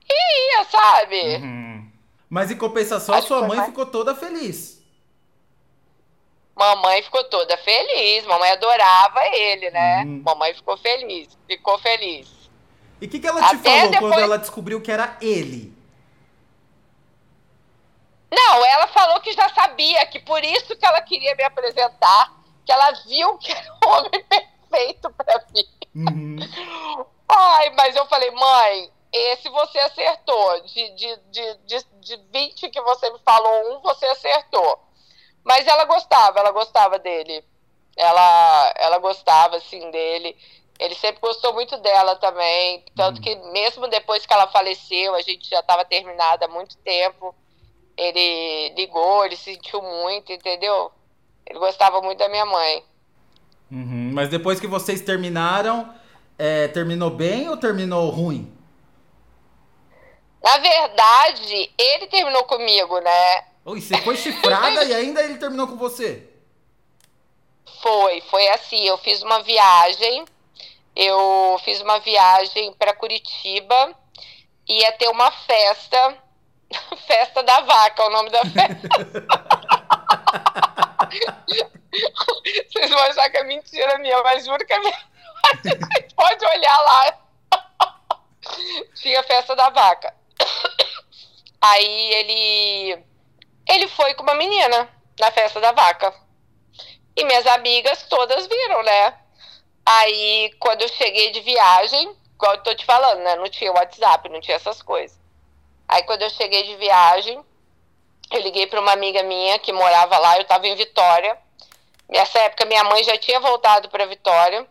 e 0.10 0.60
ia, 0.60 0.64
sabe? 0.66 1.22
Uhum. 1.36 1.92
Mas 2.30 2.50
em 2.50 2.58
compensação, 2.58 3.14
Acho 3.14 3.28
sua 3.28 3.42
mãe 3.42 3.58
mais... 3.58 3.70
ficou 3.70 3.86
toda 3.86 4.16
feliz. 4.16 4.82
Mamãe 6.56 7.02
ficou 7.04 7.24
toda 7.26 7.58
feliz, 7.58 8.26
mamãe 8.26 8.52
adorava 8.52 9.20
ele, 9.34 9.70
né? 9.72 10.04
Hum. 10.06 10.22
Mamãe 10.24 10.54
ficou 10.54 10.78
feliz, 10.78 11.28
ficou 11.48 11.78
feliz. 11.80 12.28
E 13.02 13.06
o 13.06 13.10
que, 13.10 13.20
que 13.20 13.28
ela 13.28 13.42
te 13.42 13.56
Até 13.56 13.78
falou 13.78 13.92
depois... 13.92 14.14
quando 14.14 14.24
ela 14.24 14.38
descobriu 14.38 14.80
que 14.80 14.92
era 14.92 15.18
ele? 15.20 15.74
Não, 18.34 18.66
ela 18.66 18.88
falou 18.88 19.22
que 19.22 19.32
já 19.34 19.48
sabia, 19.50 20.06
que 20.08 20.20
por 20.20 20.44
isso 20.44 20.76
que 20.76 20.86
ela 20.86 21.02
queria 21.02 21.36
me 21.36 21.44
apresentar, 21.44 22.34
que 22.66 22.72
ela 22.72 22.92
viu 23.08 23.38
que 23.38 23.52
era 23.52 23.78
o 23.86 23.90
homem 23.90 24.24
perfeito 24.26 25.10
para 25.12 25.46
mim. 25.54 25.66
Uhum. 25.96 27.06
Ai, 27.30 27.70
mas 27.72 27.96
eu 27.96 28.06
falei, 28.08 28.32
mãe, 28.32 28.92
esse 29.12 29.48
você 29.50 29.78
acertou. 29.80 30.62
De, 30.62 30.90
de, 30.96 31.18
de, 31.30 31.58
de, 31.66 31.86
de 32.00 32.18
20 32.32 32.70
que 32.70 32.82
você 32.82 33.10
me 33.12 33.20
falou, 33.20 33.76
um 33.76 33.82
você 33.82 34.06
acertou. 34.08 34.80
Mas 35.44 35.68
ela 35.68 35.86
gostava, 35.86 36.40
ela 36.40 36.52
gostava 36.52 36.98
dele. 36.98 37.46
Ela, 37.96 38.74
ela 38.78 38.98
gostava, 38.98 39.58
assim, 39.58 39.92
dele. 39.92 40.36
Ele 40.80 40.96
sempre 40.96 41.22
gostou 41.22 41.54
muito 41.54 41.78
dela 41.78 42.16
também. 42.16 42.84
Tanto 42.96 43.22
que, 43.22 43.36
mesmo 43.52 43.88
depois 43.88 44.26
que 44.26 44.34
ela 44.34 44.48
faleceu, 44.48 45.14
a 45.14 45.22
gente 45.22 45.48
já 45.48 45.60
estava 45.60 45.86
terminada 45.86 46.46
há 46.46 46.48
muito 46.48 46.76
tempo. 46.78 47.36
Ele 47.98 48.74
ligou, 48.76 49.26
ele 49.26 49.36
sentiu 49.36 49.82
muito, 49.82 50.32
entendeu? 50.32 50.92
Ele 51.46 51.60
gostava 51.60 52.02
muito 52.02 52.20
da 52.20 52.30
minha 52.30 52.46
mãe. 52.46 52.84
Uhum. 53.72 54.12
Mas 54.14 54.30
depois 54.30 54.60
que 54.60 54.68
vocês 54.68 55.02
terminaram, 55.02 55.94
é, 56.38 56.68
terminou 56.68 57.10
bem 57.10 57.50
ou 57.50 57.58
terminou 57.58 58.10
ruim? 58.10 58.52
Na 60.44 60.58
verdade, 60.58 61.72
ele 61.78 62.08
terminou 62.08 62.44
comigo, 62.44 63.00
né? 63.00 63.46
Oi, 63.66 63.80
você 63.80 63.98
foi 64.02 64.18
chifrada 64.18 64.84
e 64.86 64.94
ainda 64.94 65.24
ele 65.24 65.38
terminou 65.38 65.68
com 65.68 65.78
você? 65.78 66.30
Foi, 67.82 68.22
foi 68.30 68.48
assim. 68.50 68.84
Eu 68.86 68.98
fiz 68.98 69.22
uma 69.22 69.42
viagem. 69.42 70.26
Eu 70.96 71.60
fiz 71.64 71.82
uma 71.82 72.00
viagem 72.00 72.74
para 72.74 72.94
Curitiba. 72.94 73.96
Ia 74.68 74.92
ter 74.94 75.08
uma 75.08 75.32
festa. 75.32 76.18
Festa 77.08 77.44
da 77.44 77.62
vaca, 77.62 78.06
o 78.06 78.10
nome 78.10 78.30
da 78.30 78.42
festa. 78.46 78.88
Vocês 82.70 82.90
vão 82.90 83.00
achar 83.00 83.30
que 83.30 83.38
é 83.38 83.44
mentira 83.44 83.98
minha, 84.00 84.22
mas 84.24 84.46
juro 84.46 84.66
que 84.66 84.74
é 84.74 84.80
verdade. 84.80 85.06
Pode 86.16 86.46
olhar 86.46 86.82
lá. 86.82 87.20
Tinha 88.96 89.24
festa 89.24 89.56
da 89.56 89.70
vaca. 89.70 90.14
Aí 91.62 92.14
ele 92.14 93.04
ele 93.70 93.88
foi 93.88 94.14
com 94.16 94.24
uma 94.24 94.36
menina 94.36 94.90
na 95.20 95.32
festa 95.32 95.60
da 95.62 95.72
vaca. 95.72 96.14
E 97.16 97.24
minhas 97.26 97.46
amigas 97.48 98.04
todas 98.04 98.48
viram, 98.48 98.84
né? 98.84 99.18
Aí, 99.86 100.52
quando 100.60 100.82
eu 100.82 100.88
cheguei 100.88 101.32
de 101.32 101.42
viagem, 101.42 102.16
igual 102.34 102.54
eu 102.54 102.64
tô 102.64 102.74
te 102.74 102.86
falando, 102.86 103.20
né? 103.20 103.36
Não 103.36 103.50
tinha 103.50 103.72
WhatsApp, 103.72 104.30
não 104.30 104.42
tinha 104.42 104.56
essas 104.56 104.82
coisas. 104.82 105.23
Aí, 105.88 106.04
quando 106.04 106.22
eu 106.24 106.30
cheguei 106.30 106.64
de 106.64 106.76
viagem, 106.76 107.44
eu 108.32 108.42
liguei 108.42 108.68
para 108.68 108.82
uma 108.82 108.92
amiga 108.92 109.22
minha 109.24 109.60
que 109.60 109.72
morava 109.72 110.18
lá, 110.18 110.38
eu 110.38 110.46
tava 110.46 110.68
em 110.68 110.76
Vitória. 110.76 111.38
Nessa 112.10 112.40
época, 112.40 112.66
minha 112.66 112.84
mãe 112.84 113.04
já 113.04 113.18
tinha 113.18 113.40
voltado 113.40 113.90
para 113.90 114.06
Vitória. 114.06 114.68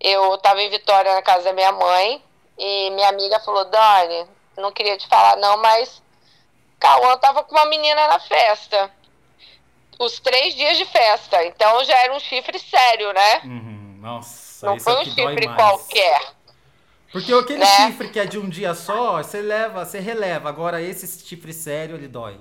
Eu 0.00 0.36
tava 0.38 0.62
em 0.62 0.70
Vitória 0.70 1.14
na 1.14 1.22
casa 1.22 1.44
da 1.44 1.52
minha 1.52 1.72
mãe. 1.72 2.22
E 2.58 2.90
minha 2.90 3.08
amiga 3.08 3.40
falou: 3.40 3.64
Dani, 3.64 4.26
não 4.56 4.70
queria 4.72 4.96
te 4.96 5.06
falar, 5.08 5.36
não, 5.36 5.56
mas 5.56 6.02
Cauã 6.78 7.16
tava 7.16 7.42
com 7.42 7.54
uma 7.54 7.66
menina 7.66 8.06
na 8.08 8.18
festa. 8.18 8.90
Os 9.98 10.18
três 10.20 10.54
dias 10.54 10.76
de 10.76 10.84
festa. 10.84 11.44
Então 11.44 11.82
já 11.84 11.96
era 12.02 12.14
um 12.14 12.20
chifre 12.20 12.58
sério, 12.58 13.12
né? 13.12 13.40
Uhum, 13.44 13.98
nossa, 14.00 14.66
Não 14.66 14.78
foi 14.78 14.92
é 14.92 14.98
um 14.98 15.04
chifre 15.04 15.48
qualquer. 15.54 16.34
Porque 17.14 17.32
aquele 17.32 17.60
né? 17.60 17.66
chifre 17.66 18.10
que 18.10 18.20
é 18.20 18.26
de 18.26 18.38
um 18.38 18.48
dia 18.48 18.74
só, 18.74 19.22
você 19.22 19.40
leva, 19.40 19.84
você 19.84 20.00
releva. 20.00 20.48
Agora 20.48 20.82
esse 20.82 21.24
chifre 21.26 21.52
sério, 21.52 21.96
ele 21.96 22.08
dói. 22.08 22.38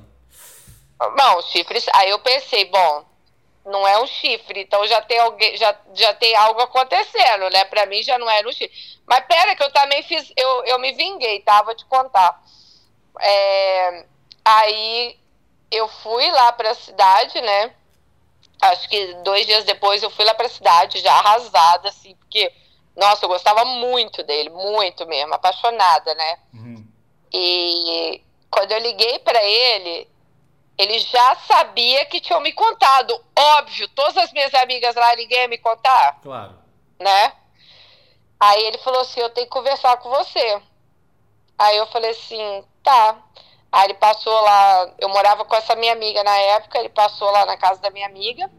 Não, 1.16 1.42
chifre. 1.44 1.80
Aí 1.94 2.10
eu 2.10 2.20
pensei, 2.20 2.66
bom, 2.66 3.06
não 3.66 3.88
é 3.88 4.02
um 4.02 4.08
chifre, 4.08 4.62
então 4.62 4.86
já 4.88 5.02
tem 5.02 5.20
alguém, 5.20 5.56
já, 5.56 5.74
já 5.94 6.14
tem 6.14 6.36
algo 6.36 6.60
acontecendo, 6.60 7.50
né? 7.52 7.64
Pra 7.66 7.86
mim 7.86 8.04
já 8.04 8.18
não 8.18 8.30
era 8.30 8.50
um 8.50 8.52
chifre. 8.52 8.72
Mas 9.06 9.26
pera 9.28 9.56
que 9.56 9.64
eu 9.64 9.72
também 9.72 10.04
fiz, 10.04 10.34
eu, 10.36 10.66
eu 10.66 10.80
me 10.80 10.92
vinguei, 10.94 11.40
tá? 11.42 11.62
Vou 11.62 11.76
te 11.76 11.86
contar. 11.86 12.42
É, 13.22 14.06
Aí 14.46 15.18
eu 15.72 15.88
fui 15.88 16.30
lá 16.32 16.52
para 16.52 16.72
a 16.72 16.76
cidade, 16.76 17.40
né? 17.42 17.74
Acho 18.62 18.90
que 18.90 19.14
dois 19.24 19.46
dias 19.46 19.64
depois 19.64 20.04
eu 20.04 20.10
fui 20.10 20.26
lá 20.26 20.34
para 20.34 20.48
a 20.48 20.50
cidade, 20.50 21.00
já 21.00 21.14
arrasada, 21.14 21.90
assim, 21.90 22.16
porque, 22.16 22.52
nossa, 22.96 23.26
eu 23.26 23.30
gostava 23.30 23.66
muito 23.66 24.24
dele, 24.24 24.50
muito 24.50 25.06
mesmo, 25.08 25.34
apaixonada, 25.34 26.14
né? 26.14 26.40
Uhum. 26.54 26.88
E 27.34 28.24
quando 28.52 28.72
eu 28.72 28.80
liguei 28.80 29.20
para 29.20 29.44
ele, 29.44 30.08
ele 30.78 31.00
já 31.00 31.36
sabia 31.36 32.06
que 32.06 32.22
tinham 32.22 32.40
me 32.40 32.54
contado. 32.54 33.20
Óbvio, 33.36 33.88
todas 33.90 34.18
as 34.18 34.32
minhas 34.32 34.54
amigas 34.54 34.96
lá, 34.96 35.16
ninguém 35.16 35.40
ia 35.40 35.48
me 35.48 35.58
contar. 35.58 36.20
Claro. 36.22 36.56
Né? 37.00 37.34
Aí 38.40 38.64
ele 38.66 38.78
falou 38.80 39.02
assim: 39.02 39.20
Eu 39.20 39.30
tenho 39.30 39.48
que 39.48 39.54
conversar 39.54 39.98
com 39.98 40.10
você. 40.10 40.62
Aí 41.58 41.78
eu 41.78 41.88
falei 41.88 42.12
assim: 42.12 42.64
Tá. 42.84 43.18
Aí 43.72 43.86
ele 43.86 43.96
passou 43.96 44.40
lá, 44.42 44.94
eu 45.00 45.10
morava 45.10 45.44
com 45.46 45.56
essa 45.56 45.76
minha 45.76 45.94
amiga 45.94 46.24
na 46.24 46.38
época, 46.38 46.78
ele 46.78 46.90
passou 46.90 47.32
lá 47.32 47.44
na 47.44 47.58
casa 47.58 47.82
da 47.82 47.90
minha 47.90 48.06
amiga. 48.06 48.52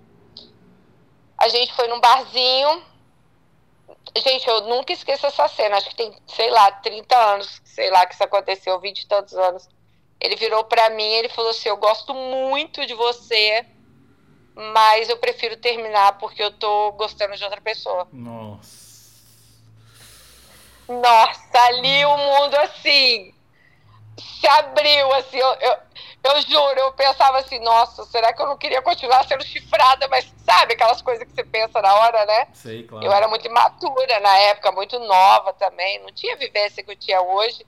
A 1.38 1.48
gente 1.48 1.72
foi 1.74 1.86
num 1.86 2.00
barzinho. 2.00 2.93
Gente, 4.16 4.48
eu 4.48 4.62
nunca 4.62 4.92
esqueço 4.92 5.26
essa 5.26 5.48
cena, 5.48 5.76
acho 5.76 5.88
que 5.88 5.96
tem, 5.96 6.14
sei 6.26 6.50
lá, 6.50 6.70
30 6.70 7.16
anos, 7.16 7.60
sei 7.64 7.90
lá, 7.90 8.06
que 8.06 8.14
isso 8.14 8.22
aconteceu, 8.22 8.78
20 8.80 9.00
e 9.00 9.06
tantos 9.06 9.34
anos. 9.34 9.68
Ele 10.20 10.36
virou 10.36 10.64
para 10.64 10.90
mim 10.90 11.02
e 11.02 11.14
ele 11.14 11.28
falou 11.28 11.50
assim: 11.50 11.68
Eu 11.68 11.76
gosto 11.76 12.14
muito 12.14 12.86
de 12.86 12.94
você, 12.94 13.66
mas 14.54 15.08
eu 15.08 15.18
prefiro 15.18 15.56
terminar 15.56 16.18
porque 16.18 16.42
eu 16.42 16.52
tô 16.52 16.92
gostando 16.92 17.36
de 17.36 17.44
outra 17.44 17.60
pessoa. 17.60 18.06
Nossa. 18.12 18.84
Nossa, 20.88 21.58
ali 21.66 22.04
o 22.04 22.16
mundo 22.16 22.54
assim 22.56 23.33
se 24.18 24.46
abriu, 24.46 25.12
assim, 25.14 25.38
eu, 25.38 25.55
eu, 25.55 25.77
eu, 26.24 26.42
juro, 26.42 26.79
eu 26.79 26.92
pensava 26.92 27.38
assim, 27.38 27.59
nossa, 27.61 28.05
será 28.05 28.33
que 28.33 28.40
eu 28.40 28.46
não 28.46 28.57
queria 28.57 28.83
continuar 28.83 29.27
sendo 29.27 29.44
chifrada? 29.44 30.07
Mas 30.09 30.33
sabe 30.44 30.74
aquelas 30.74 31.03
coisas 31.03 31.27
que 31.27 31.35
você 31.35 31.44
pensa 31.44 31.81
na 31.81 31.94
hora, 31.94 32.24
né? 32.27 32.48
Sei, 32.53 32.85
claro. 32.85 33.05
Eu 33.05 33.12
era 33.12 33.29
muito 33.29 33.46
imatura 33.46 34.20
na 34.20 34.37
época, 34.38 34.72
muito 34.72 34.98
nova 35.00 35.53
também, 35.55 36.00
não 36.00 36.12
tinha 36.12 36.37
vivência 36.37 36.83
que 36.83 36.90
eu 36.90 36.96
tinha 36.96 37.20
hoje. 37.20 37.66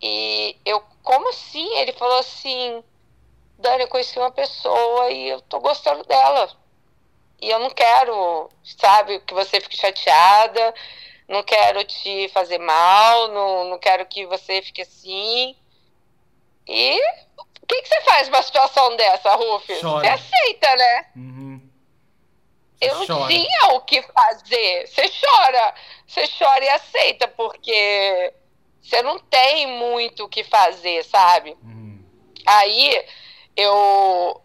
E 0.00 0.56
eu, 0.64 0.82
como 1.02 1.28
assim? 1.28 1.68
Ele 1.76 1.92
falou 1.92 2.18
assim, 2.18 2.82
Dani, 3.58 3.82
eu 3.82 3.88
conheci 3.88 4.18
uma 4.18 4.30
pessoa 4.30 5.10
e 5.10 5.28
eu 5.28 5.40
tô 5.42 5.60
gostando 5.60 6.02
dela. 6.04 6.48
E 7.40 7.50
eu 7.50 7.58
não 7.58 7.70
quero, 7.70 8.48
sabe, 8.64 9.20
que 9.20 9.34
você 9.34 9.60
fique 9.60 9.76
chateada 9.76 10.74
não 11.32 11.42
quero 11.42 11.82
te 11.84 12.28
fazer 12.28 12.58
mal, 12.58 13.28
não, 13.28 13.70
não 13.70 13.78
quero 13.78 14.04
que 14.04 14.26
você 14.26 14.60
fique 14.60 14.82
assim. 14.82 15.56
E 16.68 17.00
o 17.38 17.66
que, 17.66 17.82
que 17.82 17.88
você 17.88 18.00
faz 18.02 18.28
numa 18.28 18.42
situação 18.42 18.94
dessa, 18.96 19.34
Rufus? 19.34 19.80
Você 19.80 20.08
aceita, 20.08 20.76
né? 20.76 21.06
Uhum. 21.16 21.70
Eu 22.82 22.94
não 22.96 23.06
chora. 23.06 23.28
tinha 23.32 23.68
o 23.72 23.80
que 23.80 24.02
fazer. 24.02 24.86
Você 24.86 25.08
chora. 25.08 25.74
Você 26.06 26.28
chora 26.38 26.64
e 26.64 26.68
aceita, 26.68 27.26
porque 27.28 28.34
você 28.82 29.02
não 29.02 29.18
tem 29.18 29.66
muito 29.66 30.24
o 30.24 30.28
que 30.28 30.44
fazer, 30.44 31.02
sabe? 31.04 31.56
Uhum. 31.62 32.04
Aí 32.44 33.06
eu. 33.56 34.40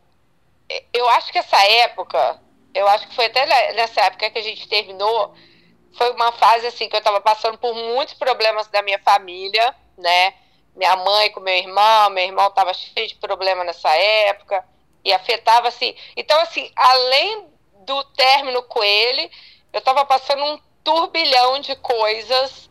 Eu 0.94 1.10
acho 1.10 1.32
que 1.32 1.40
essa 1.40 1.62
época, 1.66 2.42
eu 2.74 2.88
acho 2.88 3.08
que 3.08 3.16
foi 3.16 3.26
até 3.26 3.74
nessa 3.74 4.02
época 4.02 4.30
que 4.30 4.40
a 4.40 4.44
gente 4.44 4.68
terminou 4.68 5.34
foi 5.94 6.12
uma 6.12 6.32
fase 6.32 6.68
assim 6.68 6.88
que 6.88 6.96
eu 6.96 7.00
estava 7.00 7.22
passando 7.22 7.58
por 7.58 7.74
muitos 7.74 8.14
problemas 8.14 8.68
da 8.68 8.82
minha 8.82 9.00
família, 9.00 9.76
né? 9.98 10.34
Minha 10.76 10.96
mãe 10.96 11.32
com 11.32 11.40
meu 11.40 11.56
irmão, 11.56 12.10
meu 12.10 12.24
irmão 12.24 12.48
estava 12.48 12.74
cheio 12.74 13.08
de 13.08 13.16
problema 13.16 13.64
nessa 13.64 13.90
época 13.90 14.64
e 15.04 15.12
afetava 15.12 15.68
assim. 15.68 15.96
Então 16.16 16.40
assim, 16.42 16.72
além 16.76 17.48
do 17.86 18.04
término 18.16 18.62
com 18.64 18.84
ele, 18.84 19.32
eu 19.74 19.80
estava 19.80 20.06
passando 20.06 20.44
um 20.44 20.60
turbilhão 20.84 21.60
de 21.60 21.76
coisas. 21.76 22.70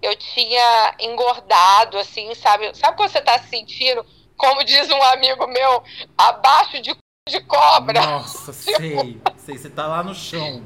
Eu 0.00 0.14
tinha 0.16 0.94
engordado 1.00 1.98
assim, 1.98 2.32
sabe? 2.34 2.72
Sabe 2.76 2.96
quando 2.96 3.10
você 3.10 3.18
está 3.18 3.38
se 3.38 3.48
sentindo, 3.48 4.06
como 4.36 4.62
diz 4.62 4.88
um 4.90 5.02
amigo 5.02 5.46
meu, 5.48 5.82
abaixo 6.16 6.80
de 6.80 6.96
de 7.28 7.40
cobra? 7.40 8.00
Nossa, 8.00 8.52
tipo... 8.52 8.78
sei. 8.78 9.20
Sei, 9.36 9.58
você 9.58 9.70
tá 9.70 9.86
lá 9.86 10.02
no 10.02 10.14
chão. 10.14 10.62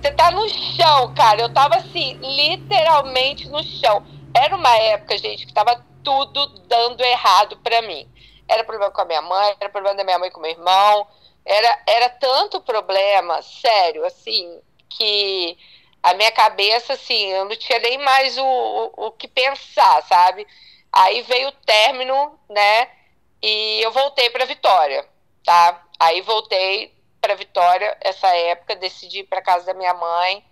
Você 0.00 0.12
tá 0.12 0.30
no 0.30 0.48
chão, 0.48 1.14
cara. 1.14 1.42
Eu 1.42 1.52
tava 1.52 1.76
assim, 1.76 2.14
literalmente 2.14 3.48
no 3.48 3.62
chão. 3.62 4.04
Era 4.34 4.56
uma 4.56 4.74
época, 4.76 5.18
gente, 5.18 5.46
que 5.46 5.52
tava 5.52 5.84
tudo 6.02 6.46
dando 6.66 7.02
errado 7.02 7.58
para 7.58 7.82
mim. 7.82 8.08
Era 8.48 8.64
problema 8.64 8.90
com 8.90 9.00
a 9.02 9.04
minha 9.04 9.22
mãe, 9.22 9.54
era 9.60 9.68
problema 9.68 9.96
da 9.96 10.04
minha 10.04 10.18
mãe 10.18 10.30
com 10.30 10.40
meu 10.40 10.50
irmão, 10.50 11.06
era, 11.44 11.82
era 11.86 12.08
tanto 12.08 12.60
problema, 12.60 13.40
sério, 13.42 14.04
assim, 14.04 14.60
que 14.88 15.56
a 16.02 16.14
minha 16.14 16.32
cabeça, 16.32 16.94
assim, 16.94 17.26
eu 17.26 17.44
não 17.44 17.56
tinha 17.56 17.78
nem 17.78 17.98
mais 17.98 18.36
o, 18.38 18.42
o, 18.44 19.06
o 19.06 19.10
que 19.12 19.28
pensar, 19.28 20.02
sabe? 20.04 20.46
Aí 20.92 21.22
veio 21.22 21.48
o 21.48 21.52
término, 21.52 22.38
né? 22.48 22.88
E 23.42 23.80
eu 23.82 23.92
voltei 23.92 24.30
para 24.30 24.44
Vitória, 24.46 25.06
tá? 25.44 25.82
Aí 25.98 26.20
voltei 26.22 26.92
para 27.20 27.34
Vitória 27.34 27.96
essa 28.00 28.28
época, 28.28 28.76
decidi 28.76 29.20
ir 29.20 29.24
para 29.24 29.42
casa 29.42 29.66
da 29.66 29.74
minha 29.74 29.94
mãe. 29.94 30.44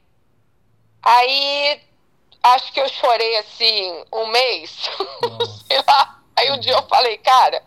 Aí 1.03 1.81
acho 2.43 2.73
que 2.73 2.81
eu 2.81 2.89
chorei 2.89 3.37
assim 3.39 4.05
um 4.13 4.27
mês, 4.27 4.71
sei 5.67 5.79
lá. 5.87 6.21
Aí 6.37 6.51
um 6.53 6.61
dia 6.61 6.73
eu 6.73 6.83
falei, 6.83 7.19
cara, 7.19 7.63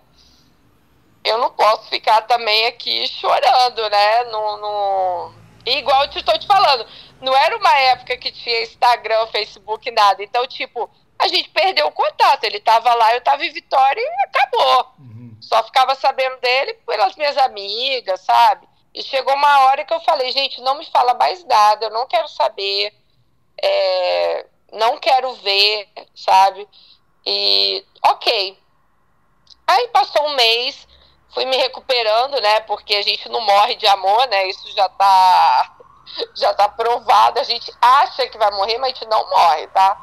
eu 1.23 1.37
não 1.37 1.51
posso 1.51 1.89
ficar 1.89 2.21
também 2.21 2.67
aqui 2.67 3.07
chorando, 3.07 3.89
né? 3.89 4.23
No, 4.25 4.57
no... 4.57 5.33
Igual 5.65 6.05
eu 6.05 6.09
estou 6.09 6.37
te 6.39 6.47
falando, 6.47 6.87
não 7.21 7.35
era 7.35 7.55
uma 7.55 7.73
época 7.77 8.17
que 8.17 8.31
tinha 8.31 8.63
Instagram, 8.63 9.27
Facebook, 9.27 9.91
nada. 9.91 10.23
Então, 10.23 10.45
tipo, 10.47 10.89
a 11.19 11.27
gente 11.27 11.49
perdeu 11.49 11.87
o 11.87 11.91
contato. 11.91 12.43
Ele 12.43 12.57
estava 12.57 12.93
lá, 12.95 13.13
eu 13.13 13.19
estava 13.19 13.45
em 13.45 13.51
Vitória 13.51 14.01
e 14.01 14.27
acabou. 14.27 14.93
Uhum. 14.99 15.37
Só 15.39 15.63
ficava 15.63 15.93
sabendo 15.93 16.37
dele 16.39 16.73
pelas 16.85 17.15
minhas 17.15 17.37
amigas, 17.37 18.21
sabe? 18.21 18.67
E 18.93 19.01
chegou 19.03 19.33
uma 19.33 19.59
hora 19.65 19.85
que 19.85 19.93
eu 19.93 20.01
falei, 20.01 20.31
gente, 20.31 20.61
não 20.61 20.77
me 20.77 20.85
fala 20.85 21.13
mais 21.13 21.43
nada, 21.45 21.85
eu 21.85 21.91
não 21.91 22.07
quero 22.07 22.27
saber, 22.27 22.93
é, 23.61 24.45
não 24.73 24.97
quero 24.97 25.33
ver, 25.35 25.87
sabe? 26.13 26.67
E 27.25 27.85
ok. 28.03 28.59
Aí 29.67 29.87
passou 29.89 30.25
um 30.27 30.35
mês, 30.35 30.87
fui 31.33 31.45
me 31.45 31.55
recuperando, 31.55 32.39
né? 32.41 32.59
Porque 32.61 32.95
a 32.95 33.01
gente 33.01 33.29
não 33.29 33.41
morre 33.41 33.75
de 33.75 33.87
amor, 33.87 34.27
né? 34.27 34.47
Isso 34.47 34.69
já 34.75 34.89
tá, 34.89 35.77
já 36.35 36.53
tá 36.53 36.67
provado. 36.67 37.39
A 37.39 37.43
gente 37.43 37.71
acha 37.81 38.27
que 38.27 38.37
vai 38.37 38.51
morrer, 38.51 38.77
mas 38.77 38.91
a 38.91 38.93
gente 38.95 39.07
não 39.07 39.29
morre, 39.29 39.67
tá? 39.67 39.97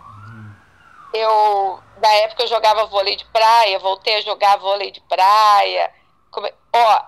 Eu, 1.13 1.83
na 2.01 2.13
época, 2.15 2.43
eu 2.43 2.49
jogava 2.49 2.87
vôlei 2.87 3.17
de 3.17 3.25
praia, 3.27 3.79
voltei 3.79 4.17
a 4.17 4.21
jogar 4.21 4.59
vôlei 4.59 4.91
de 4.91 5.01
praia. 5.03 5.93
Come... 6.31 6.53
Ó, 6.73 7.03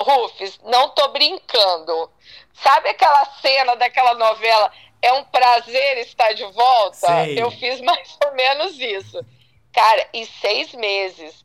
Rufus, 0.00 0.58
não 0.64 0.88
tô 0.90 1.08
brincando. 1.08 2.10
Sabe 2.54 2.88
aquela 2.88 3.24
cena 3.40 3.76
daquela 3.76 4.14
novela? 4.14 4.72
É 5.02 5.12
um 5.12 5.24
prazer 5.24 5.98
estar 5.98 6.32
de 6.32 6.44
volta? 6.52 6.96
Sei. 6.96 7.40
Eu 7.40 7.50
fiz 7.50 7.80
mais 7.80 8.16
ou 8.24 8.32
menos 8.32 8.78
isso. 8.78 9.24
Cara, 9.72 10.08
em 10.12 10.24
seis 10.24 10.74
meses, 10.74 11.44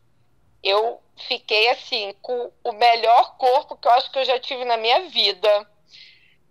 eu 0.63 0.99
fiquei 1.27 1.69
assim, 1.69 2.13
com 2.21 2.51
o 2.63 2.71
melhor 2.73 3.37
corpo 3.37 3.77
que 3.77 3.87
eu 3.87 3.91
acho 3.91 4.11
que 4.11 4.19
eu 4.19 4.25
já 4.25 4.39
tive 4.39 4.65
na 4.65 4.77
minha 4.77 5.01
vida. 5.09 5.69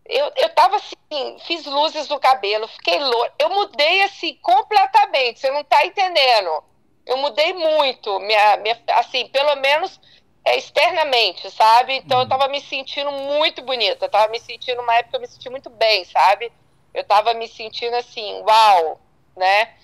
Eu, 0.07 0.31
eu 0.37 0.49
tava 0.51 0.77
assim, 0.77 1.39
fiz 1.47 1.65
luzes 1.65 2.09
no 2.09 2.21
cabelo, 2.21 2.69
fiquei 2.69 2.99
louca. 2.99 3.33
Eu 3.39 3.51
mudei 3.51 4.03
assim 4.03 4.35
completamente, 4.37 5.41
você 5.41 5.51
não 5.51 5.65
tá 5.65 5.85
entendendo. 5.85 6.63
Eu 7.07 7.19
mudei 7.19 7.53
muito, 7.53 8.19
minha, 8.21 8.57
minha, 8.59 8.81
assim, 8.95 9.27
pelo 9.29 9.57
menos 9.57 10.01
é, 10.45 10.57
externamente, 10.57 11.51
sabe? 11.51 11.95
Então 11.95 12.19
eu 12.19 12.23
uhum. 12.25 12.29
tava 12.29 12.49
me 12.49 12.61
sentindo 12.61 13.11
muito 13.11 13.63
bonita, 13.63 14.05
eu 14.05 14.11
tava 14.11 14.31
me 14.31 14.39
sentindo, 14.39 14.83
uma 14.83 14.95
época 14.97 15.17
eu 15.17 15.21
me 15.21 15.27
senti 15.27 15.49
muito 15.49 15.71
bem, 15.71 16.05
sabe? 16.05 16.53
Eu 16.93 17.03
tava 17.05 17.33
me 17.35 17.49
sentindo 17.49 17.97
assim, 17.97 18.43
uau, 18.43 19.01
né? 19.37 19.75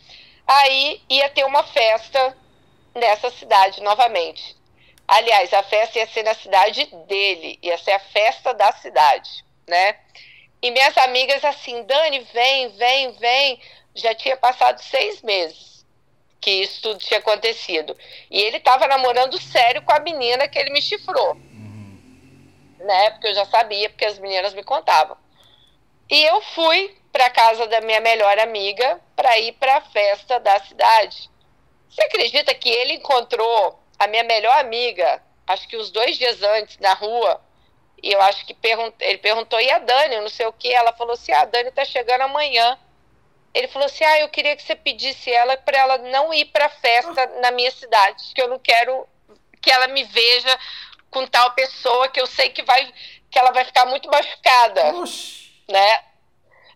Aí 0.47 1.01
ia 1.09 1.29
ter 1.31 1.45
uma 1.45 1.63
festa 1.63 2.37
nessa 2.95 3.31
cidade 3.31 3.83
novamente. 3.83 4.57
Aliás, 5.09 5.53
a 5.55 5.63
festa 5.63 5.99
ia 5.99 6.07
ser 6.07 6.23
na 6.23 6.35
cidade 6.35 6.87
dele, 7.07 7.59
ia 7.63 7.79
ser 7.79 7.93
a 7.93 7.99
festa 7.99 8.53
da 8.55 8.71
cidade, 8.73 9.45
né? 9.67 9.97
E 10.63 10.71
minhas 10.71 10.97
amigas 10.99 11.45
assim, 11.45 11.83
Dani, 11.85 12.21
vem, 12.33 12.69
vem, 12.77 13.13
vem. 13.13 13.61
Já 13.95 14.15
tinha 14.15 14.37
passado 14.37 14.79
seis 14.81 15.23
meses 15.23 15.70
que 16.41 16.51
isso 16.51 16.81
tudo 16.83 16.99
tinha 16.99 17.21
acontecido. 17.21 17.97
E 18.31 18.41
ele 18.41 18.57
estava 18.57 18.87
namorando 18.87 19.41
sério 19.41 19.83
com 19.83 19.93
a 19.93 20.01
menina 20.01 20.49
que 20.49 20.59
ele 20.59 20.71
me 20.71 20.81
chifrou. 20.81 21.35
Uhum. 21.35 21.99
Né? 22.79 23.11
Porque 23.11 23.29
eu 23.29 23.35
já 23.35 23.45
sabia, 23.45 23.91
porque 23.91 24.05
as 24.05 24.19
meninas 24.19 24.55
me 24.55 24.63
contavam. 24.63 25.17
E 26.09 26.25
eu 26.25 26.41
fui 26.41 26.97
para 27.13 27.31
casa 27.31 27.67
da 27.67 27.81
minha 27.81 28.01
melhor 28.01 28.39
amiga 28.39 29.01
para 29.15 29.39
ir 29.39 29.53
para 29.53 29.77
a 29.77 29.81
festa 29.81 30.41
da 30.41 30.59
cidade. 30.61 31.31
Você 31.89 32.03
acredita 32.03 32.55
que 32.55 32.69
ele 32.69 32.95
encontrou 32.95 33.79
a 33.99 34.07
minha 34.07 34.25
melhor 34.25 34.57
amiga, 34.59 35.23
acho 35.47 35.69
que 35.69 35.77
uns 35.77 35.91
dois 35.91 36.17
dias 36.17 36.43
antes, 36.43 36.79
na 36.79 36.95
rua, 36.95 37.41
e 38.03 38.13
eu 38.13 38.21
acho 38.23 38.47
que 38.47 38.55
pergunt... 38.55 38.95
ele 39.01 39.19
perguntou, 39.19 39.61
e 39.61 39.71
a 39.71 39.79
Dani, 39.79 40.21
não 40.21 40.29
sei 40.29 40.47
o 40.47 40.53
que, 40.53 40.73
ela 40.73 40.93
falou 40.93 41.15
assim, 41.15 41.33
ah, 41.33 41.43
a 41.43 41.45
Dani 41.45 41.71
tá 41.71 41.85
chegando 41.85 42.23
amanhã. 42.23 42.79
Ele 43.53 43.69
falou 43.69 43.87
assim, 43.87 44.05
ah, 44.05 44.21
eu 44.21 44.29
queria 44.29 44.55
que 44.55 44.63
você 44.63 44.77
pedisse 44.77 45.31
ela 45.31 45.57
para 45.57 45.79
ela 45.79 45.99
não 45.99 46.33
ir 46.33 46.47
para 46.47 46.69
festa 46.69 47.27
na 47.41 47.51
minha 47.51 47.71
cidade, 47.71 48.33
que 48.35 48.41
eu 48.41 48.49
não 48.49 48.59
quero 48.59 49.07
que 49.61 49.71
ela 49.71 49.89
me 49.89 50.05
veja 50.05 50.59
com 51.11 51.27
tal 51.27 51.51
pessoa 51.53 52.09
que 52.09 52.21
eu 52.21 52.27
sei 52.27 52.51
que 52.51 52.63
vai 52.63 52.93
que 53.31 53.39
ela 53.39 53.53
vai 53.53 53.65
ficar 53.65 53.87
muito 53.87 54.11
machucada, 54.11 54.97
Oxi. 54.97 55.53
né? 55.69 56.01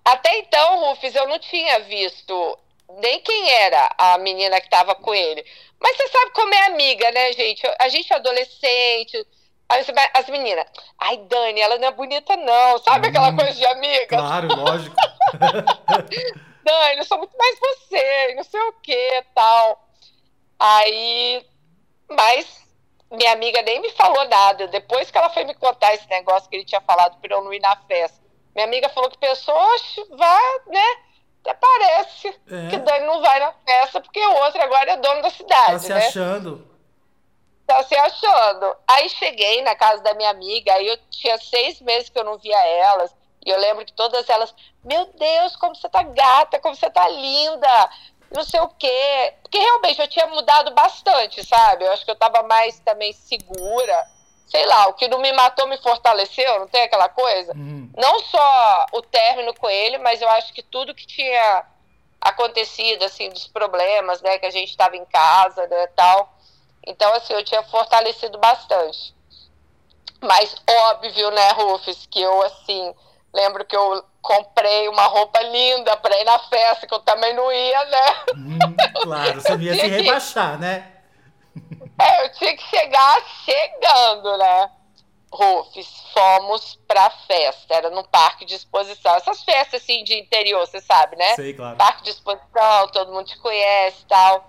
Até 0.05 0.39
então, 0.39 0.85
Rufus, 0.85 1.15
eu 1.15 1.27
não 1.27 1.39
tinha 1.39 1.81
visto 1.81 2.59
nem 3.01 3.21
quem 3.21 3.51
era 3.51 3.91
a 3.99 4.19
menina 4.19 4.61
que 4.61 4.67
estava 4.67 4.95
com 4.95 5.13
ele. 5.15 5.45
Mas 5.81 5.97
você 5.97 6.09
sabe 6.09 6.31
como 6.33 6.55
é 6.55 6.67
amiga, 6.67 7.11
né, 7.11 7.33
gente? 7.33 7.63
A 7.81 7.89
gente 7.89 8.13
é 8.13 8.17
adolescente, 8.17 9.27
as, 9.69 9.87
as 10.15 10.29
meninas, 10.29 10.67
ai, 10.99 11.17
Dani, 11.17 11.61
ela 11.61 11.79
não 11.79 11.89
é 11.89 11.91
bonita, 11.91 12.37
não. 12.37 12.79
Sabe 12.79 13.09
hum, 13.09 13.11
aquela 13.11 13.35
coisa 13.35 13.53
de 13.53 13.67
amiga? 13.67 14.07
Claro, 14.07 14.49
lógico. 14.55 14.97
Dani, 16.65 16.99
eu 16.99 17.05
sou 17.05 17.19
muito 17.19 17.37
mais 17.37 17.59
você, 17.59 18.35
não 18.35 18.45
sei 18.45 18.61
o 18.61 18.73
que 18.75 19.25
tal. 19.35 19.89
Aí, 20.59 21.47
mas 22.11 22.65
minha 23.11 23.33
amiga 23.33 23.63
nem 23.63 23.81
me 23.81 23.91
falou 23.91 24.25
nada. 24.29 24.67
Depois 24.69 25.11
que 25.11 25.19
ela 25.19 25.31
foi 25.31 25.45
me 25.45 25.55
contar 25.55 25.95
esse 25.95 26.09
negócio 26.09 26.49
que 26.49 26.57
ele 26.57 26.65
tinha 26.65 26.81
falado 26.81 27.19
para 27.21 27.35
eu 27.35 27.43
não 27.43 27.53
ir 27.53 27.61
na 27.61 27.77
festa. 27.77 28.25
Minha 28.55 28.67
amiga 28.67 28.89
falou 28.89 29.11
que 29.11 29.19
pensou, 29.19 29.57
vá, 30.17 30.41
né? 30.67 30.97
Até 31.41 31.55
parece 31.55 32.29
é. 32.29 32.69
que 32.71 32.79
Dani 32.79 33.05
não 33.05 33.21
vai 33.21 33.39
na 33.39 33.53
festa 33.53 34.01
porque 34.01 34.25
o 34.25 34.35
outro 34.45 34.63
agora 34.63 34.93
é 34.93 34.97
dono 34.97 35.21
da 35.21 35.31
cidade. 35.31 35.73
Tá 35.73 35.79
se 35.79 35.93
né? 35.93 36.07
achando. 36.07 36.75
Tá 37.67 37.83
se 37.83 37.95
achando. 37.95 38.77
Aí 38.89 39.09
cheguei 39.11 39.63
na 39.63 39.75
casa 39.75 40.03
da 40.03 40.15
minha 40.15 40.31
amiga, 40.31 40.73
aí 40.73 40.87
eu 40.87 40.99
tinha 41.11 41.37
seis 41.39 41.81
meses 41.81 42.09
que 42.09 42.19
eu 42.19 42.25
não 42.25 42.39
via 42.39 42.59
elas. 42.67 43.15
E 43.45 43.51
eu 43.51 43.59
lembro 43.59 43.85
que 43.85 43.93
todas 43.93 44.29
elas, 44.29 44.55
meu 44.83 45.07
Deus, 45.07 45.57
como 45.57 45.75
você 45.75 45.89
tá 45.89 46.03
gata, 46.03 46.59
como 46.61 46.75
você 46.75 46.91
tá 46.91 47.09
linda, 47.09 47.91
não 48.31 48.43
sei 48.45 48.61
o 48.61 48.69
quê. 48.69 49.35
Porque 49.43 49.59
realmente 49.59 50.01
eu 50.01 50.09
tinha 50.09 50.27
mudado 50.27 50.73
bastante, 50.73 51.45
sabe? 51.45 51.85
Eu 51.85 51.93
acho 51.93 52.05
que 52.05 52.11
eu 52.11 52.17
tava 52.17 52.43
mais 52.43 52.81
também 52.81 53.13
segura 53.13 54.15
sei 54.47 54.67
lá, 54.67 54.87
o 54.87 54.95
que 54.95 55.09
não 55.09 55.19
me 55.19 55.33
matou 55.33 55.67
me 55.67 55.77
fortaleceu, 55.79 56.61
não 56.61 56.69
tem 56.69 56.83
aquela 56.83 57.09
coisa? 57.09 57.53
Uhum. 57.55 57.91
Não 57.97 58.21
só 58.21 58.87
o 58.93 59.03
término 59.03 59.53
com 59.55 59.69
ele, 59.69 59.99
mas 59.99 60.23
eu 60.23 60.29
acho 60.29 60.53
que 60.53 60.63
tudo 60.63 60.95
que 60.95 61.07
tinha 61.07 61.67
acontecido, 62.21 63.05
assim, 63.05 63.31
dos 63.31 63.49
problemas, 63.49 64.23
né, 64.23 64.39
que 64.39 64.47
a 64.47 64.51
gente 64.51 64.71
estava 64.71 64.97
em 64.97 65.05
casa, 65.07 65.67
né, 65.67 65.87
tal. 65.89 66.33
Então, 66.87 67.13
assim, 67.15 67.33
eu 67.33 67.45
tinha 67.45 67.63
fortalecido 67.65 68.39
bastante. 68.39 69.15
Mas 70.21 70.55
óbvio, 70.69 71.31
né, 71.33 71.51
Rufus, 71.53 72.07
que 72.07 72.21
eu, 72.21 72.43
assim, 72.43 72.95
lembro 73.35 73.65
que 73.65 73.77
eu 73.77 74.05
comprei 74.23 74.89
uma 74.89 75.05
roupa 75.05 75.41
linda 75.43 75.97
para 75.97 76.19
ir 76.19 76.25
na 76.25 76.39
festa, 76.39 76.87
que 76.87 76.95
eu 76.95 77.01
também 77.01 77.35
não 77.35 77.53
ia, 77.53 77.85
né? 77.85 78.25
Hum, 78.37 78.59
claro, 79.03 79.41
você 79.41 79.57
ia 79.59 79.75
se 79.75 79.87
rebaixar, 79.87 80.59
né? 80.59 80.93
É, 82.01 82.25
eu 82.25 82.33
tinha 82.33 82.57
que 82.57 82.65
chegar 82.65 83.23
chegando, 83.45 84.37
né? 84.39 84.71
Rufus, 85.31 86.05
fomos 86.13 86.79
pra 86.87 87.11
festa, 87.11 87.75
era 87.75 87.91
no 87.91 88.05
parque 88.05 88.45
de 88.45 88.55
exposição. 88.55 89.17
Essas 89.17 89.43
festas 89.43 89.83
assim 89.83 90.05
de 90.05 90.15
interior, 90.15 90.65
você 90.67 90.81
sabe, 90.81 91.17
né? 91.17 91.35
Sei, 91.35 91.53
claro. 91.53 91.77
Parque 91.77 92.05
de 92.05 92.11
exposição, 92.11 92.89
todo 92.93 93.13
mundo 93.13 93.27
te 93.27 93.37
conhece 93.39 94.03
e 94.03 94.07
tal. 94.07 94.49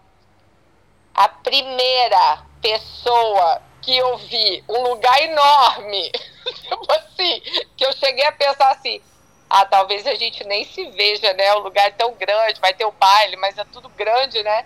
A 1.14 1.28
primeira 1.28 2.46
pessoa 2.62 3.62
que 3.86 3.96
eu 3.96 4.18
vi, 4.18 4.64
um 4.68 4.82
lugar 4.90 5.22
enorme, 5.22 6.12
tipo 6.64 6.92
assim, 6.92 7.40
que 7.78 7.86
eu 7.86 7.94
cheguei 7.94 8.26
a 8.26 8.32
pensar 8.32 8.72
assim, 8.72 9.00
ah, 9.48 9.64
talvez 9.64 10.08
a 10.08 10.16
gente 10.16 10.44
nem 10.44 10.66
se 10.66 10.90
veja, 10.90 11.32
né? 11.34 11.54
O 11.54 11.60
lugar 11.60 11.88
é 11.88 11.92
tão 11.92 12.14
grande, 12.16 12.60
vai 12.60 12.74
ter 12.74 12.86
o 12.86 12.92
baile, 12.92 13.36
mas 13.36 13.56
é 13.58 13.64
tudo 13.66 13.88
grande, 13.90 14.42
né? 14.42 14.66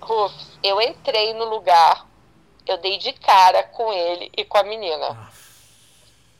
Rufus, 0.00 0.56
eu 0.62 0.80
entrei 0.80 1.34
no 1.34 1.44
lugar, 1.46 2.06
eu 2.64 2.78
dei 2.78 2.96
de 2.96 3.12
cara 3.12 3.64
com 3.64 3.92
ele 3.92 4.30
e 4.36 4.44
com 4.44 4.56
a 4.56 4.62
menina. 4.62 5.08
Ah. 5.10 5.32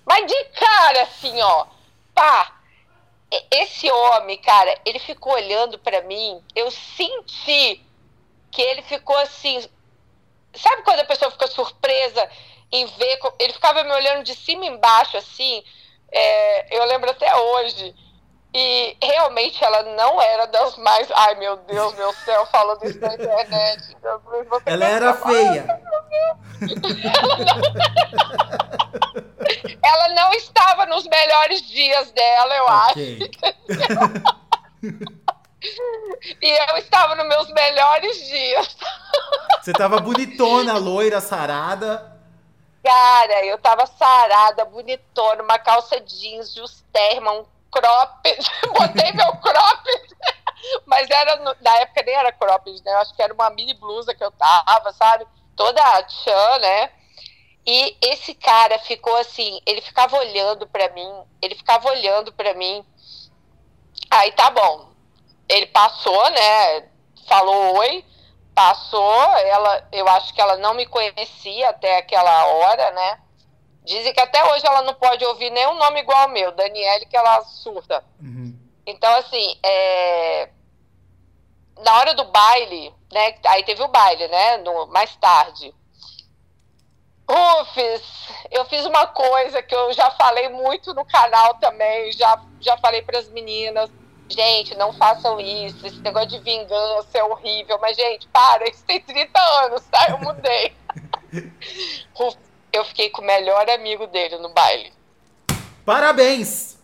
Mas 0.06 0.26
de 0.26 0.44
cara, 0.44 1.02
assim, 1.02 1.40
ó. 1.40 1.66
Pá! 2.14 2.60
Esse 3.50 3.90
homem, 3.90 4.38
cara, 4.38 4.78
ele 4.84 5.00
ficou 5.00 5.32
olhando 5.32 5.78
para 5.78 6.02
mim. 6.02 6.40
Eu 6.54 6.70
senti 6.70 7.84
que 8.52 8.62
ele 8.62 8.82
ficou 8.82 9.16
assim. 9.18 9.68
Sabe 10.56 10.82
quando 10.82 11.00
a 11.00 11.04
pessoa 11.04 11.30
fica 11.30 11.46
surpresa 11.46 12.28
em 12.70 12.86
ver? 12.86 13.18
Ele 13.38 13.52
ficava 13.52 13.82
me 13.84 13.92
olhando 13.92 14.24
de 14.24 14.34
cima 14.34 14.64
embaixo, 14.66 15.16
assim. 15.16 15.62
É, 16.10 16.78
eu 16.78 16.84
lembro 16.84 17.10
até 17.10 17.34
hoje. 17.36 17.94
E 18.56 18.96
realmente 19.02 19.64
ela 19.64 19.82
não 19.82 20.22
era 20.22 20.46
das 20.46 20.76
mais. 20.76 21.10
Ai, 21.10 21.34
meu 21.34 21.56
Deus, 21.56 21.92
meu 21.94 22.12
céu, 22.12 22.46
falando 22.46 22.84
isso 22.84 23.00
na 23.00 23.14
internet. 23.14 23.96
ela 24.64 24.84
era 24.84 25.12
feia. 25.14 25.66
Ela 25.66 26.04
não... 26.12 26.38
ela 29.82 30.08
não 30.10 30.32
estava 30.34 30.86
nos 30.86 31.04
melhores 31.08 31.62
dias 31.62 32.12
dela, 32.12 32.54
eu 32.54 32.64
okay. 32.64 33.30
acho. 33.42 33.54
E 36.40 36.50
eu 36.70 36.76
estava 36.78 37.14
nos 37.14 37.26
meus 37.26 37.48
melhores 37.50 38.26
dias. 38.26 38.76
Você 39.60 39.70
estava 39.70 39.98
bonitona, 39.98 40.76
loira, 40.76 41.20
sarada. 41.20 42.12
Cara, 42.82 43.46
eu 43.46 43.58
tava 43.58 43.86
sarada, 43.86 44.64
bonitona, 44.66 45.42
uma 45.42 45.58
calça 45.58 45.98
jeans, 46.00 46.52
justerma, 46.52 47.32
um 47.32 47.46
cropped. 47.70 48.38
Botei 48.72 49.12
meu 49.12 49.32
cropped. 49.36 50.16
Mas 50.86 51.08
era, 51.10 51.36
na 51.60 51.76
época 51.78 52.02
nem 52.02 52.14
era 52.14 52.32
cropped, 52.32 52.82
né? 52.84 52.92
Eu 52.92 52.98
acho 52.98 53.14
que 53.14 53.22
era 53.22 53.32
uma 53.32 53.50
mini 53.50 53.74
blusa 53.74 54.14
que 54.14 54.22
eu 54.22 54.30
tava, 54.32 54.92
sabe? 54.92 55.26
Toda 55.56 56.02
tchan, 56.02 56.58
né? 56.60 56.90
E 57.66 57.96
esse 58.02 58.34
cara 58.34 58.78
ficou 58.78 59.16
assim, 59.16 59.60
ele 59.64 59.80
ficava 59.80 60.16
olhando 60.18 60.66
para 60.66 60.90
mim, 60.90 61.10
ele 61.40 61.54
ficava 61.54 61.88
olhando 61.88 62.32
para 62.32 62.52
mim. 62.52 62.84
Aí 64.10 64.32
tá 64.32 64.50
bom, 64.50 64.93
ele 65.48 65.66
passou, 65.66 66.30
né? 66.30 66.88
Falou 67.26 67.78
oi, 67.78 68.04
passou. 68.54 69.22
Ela, 69.36 69.88
eu 69.92 70.08
acho 70.08 70.32
que 70.32 70.40
ela 70.40 70.56
não 70.56 70.74
me 70.74 70.86
conhecia 70.86 71.70
até 71.70 71.98
aquela 71.98 72.46
hora, 72.46 72.90
né? 72.92 73.18
Dizem 73.84 74.14
que 74.14 74.20
até 74.20 74.42
hoje 74.50 74.66
ela 74.66 74.82
não 74.82 74.94
pode 74.94 75.24
ouvir 75.24 75.50
nenhum 75.50 75.74
nome 75.74 76.00
igual 76.00 76.22
ao 76.22 76.28
meu, 76.28 76.52
Daniele, 76.52 77.06
que 77.06 77.16
ela 77.16 77.42
surta. 77.42 78.02
Uhum. 78.20 78.58
Então, 78.86 79.14
assim, 79.16 79.58
é... 79.62 80.48
na 81.82 81.98
hora 81.98 82.14
do 82.14 82.24
baile, 82.24 82.94
né? 83.12 83.34
Aí 83.46 83.62
teve 83.62 83.82
o 83.82 83.88
baile, 83.88 84.26
né? 84.28 84.56
No, 84.58 84.86
mais 84.86 85.14
tarde. 85.16 85.74
Ufes, 87.26 88.02
eu 88.50 88.66
fiz 88.66 88.84
uma 88.84 89.06
coisa 89.06 89.62
que 89.62 89.74
eu 89.74 89.92
já 89.94 90.10
falei 90.10 90.50
muito 90.50 90.92
no 90.92 91.06
canal 91.06 91.54
também, 91.54 92.12
já, 92.12 92.38
já 92.60 92.76
falei 92.76 93.00
para 93.00 93.18
as 93.18 93.30
meninas 93.30 93.90
Gente, 94.28 94.74
não 94.76 94.92
façam 94.92 95.38
isso. 95.40 95.86
Esse 95.86 96.00
negócio 96.00 96.28
de 96.28 96.38
vingança 96.38 97.18
é 97.18 97.24
horrível. 97.24 97.78
Mas, 97.80 97.96
gente, 97.96 98.26
para, 98.28 98.68
isso 98.68 98.84
tem 98.84 99.00
30 99.00 99.38
anos, 99.64 99.82
tá? 99.90 100.06
Eu 100.08 100.18
mudei. 100.18 100.74
eu 102.72 102.84
fiquei 102.84 103.10
com 103.10 103.22
o 103.22 103.24
melhor 103.24 103.68
amigo 103.70 104.06
dele 104.06 104.38
no 104.38 104.48
baile. 104.50 104.92
Parabéns! 105.84 106.82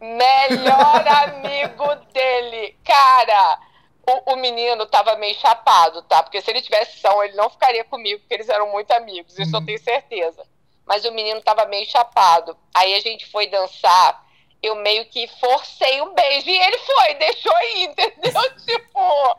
Melhor 0.00 1.04
amigo 1.08 1.94
dele. 2.12 2.76
Cara, 2.84 3.58
o, 4.06 4.32
o, 4.32 4.36
menino 4.36 4.86
tava 4.86 5.16
meio 5.16 5.34
chapado, 5.36 6.02
tá? 6.02 6.22
Porque 6.22 6.40
se 6.40 6.50
ele 6.50 6.62
tivesse 6.62 6.98
são, 7.00 7.22
ele 7.22 7.34
não 7.34 7.50
ficaria 7.50 7.84
comigo, 7.84 8.20
porque 8.20 8.34
eles 8.34 8.48
eram 8.48 8.70
muito 8.70 8.90
amigos, 8.92 9.38
isso 9.38 9.54
eu 9.54 9.60
uhum. 9.60 9.66
tenho 9.66 9.82
certeza. 9.82 10.42
Mas 10.86 11.04
o 11.04 11.12
menino 11.12 11.40
tava 11.40 11.66
meio 11.66 11.86
chapado. 11.86 12.56
Aí 12.74 12.94
a 12.94 13.00
gente 13.00 13.26
foi 13.26 13.46
dançar 13.46 14.24
eu 14.62 14.76
meio 14.76 15.06
que 15.06 15.26
forcei 15.38 16.00
um 16.02 16.14
beijo 16.14 16.48
e 16.48 16.58
ele 16.58 16.78
foi, 16.78 17.14
deixou 17.14 17.56
aí, 17.56 17.84
entendeu? 17.84 18.42
tipo. 18.64 19.38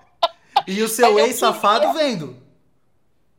E 0.67 0.81
o 0.81 0.87
seu 0.87 1.19
ex-safado 1.19 1.93
vendo? 1.93 2.41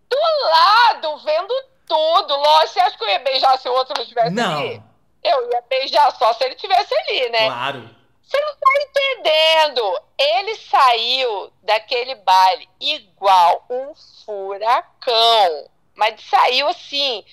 Do 0.09 0.18
lado, 0.51 1.18
vendo 1.18 1.55
tudo. 1.87 2.37
Lógico, 2.37 2.73
você 2.73 2.81
acha 2.81 2.97
que 2.97 3.05
eu 3.05 3.09
ia 3.09 3.18
beijar 3.18 3.59
se 3.59 3.68
o 3.68 3.73
outro 3.73 3.95
não 3.97 4.03
estivesse 4.03 4.40
ali? 4.40 4.83
Eu 5.23 5.51
ia 5.51 5.62
beijar 5.68 6.11
só 6.16 6.33
se 6.33 6.45
ele 6.45 6.55
estivesse 6.55 6.95
ali, 6.95 7.29
né? 7.31 7.47
Claro. 7.47 7.90
Você 8.23 8.40
não 8.40 8.55
tá 8.55 8.71
entendendo. 8.83 10.01
Ele 10.18 10.57
saiu 10.57 11.53
daquele 11.62 12.14
baile 12.16 12.68
igual 12.81 13.64
um 13.68 13.92
furacão. 14.25 15.71
Mas 15.95 16.21
saiu 16.23 16.66
assim, 16.68 17.25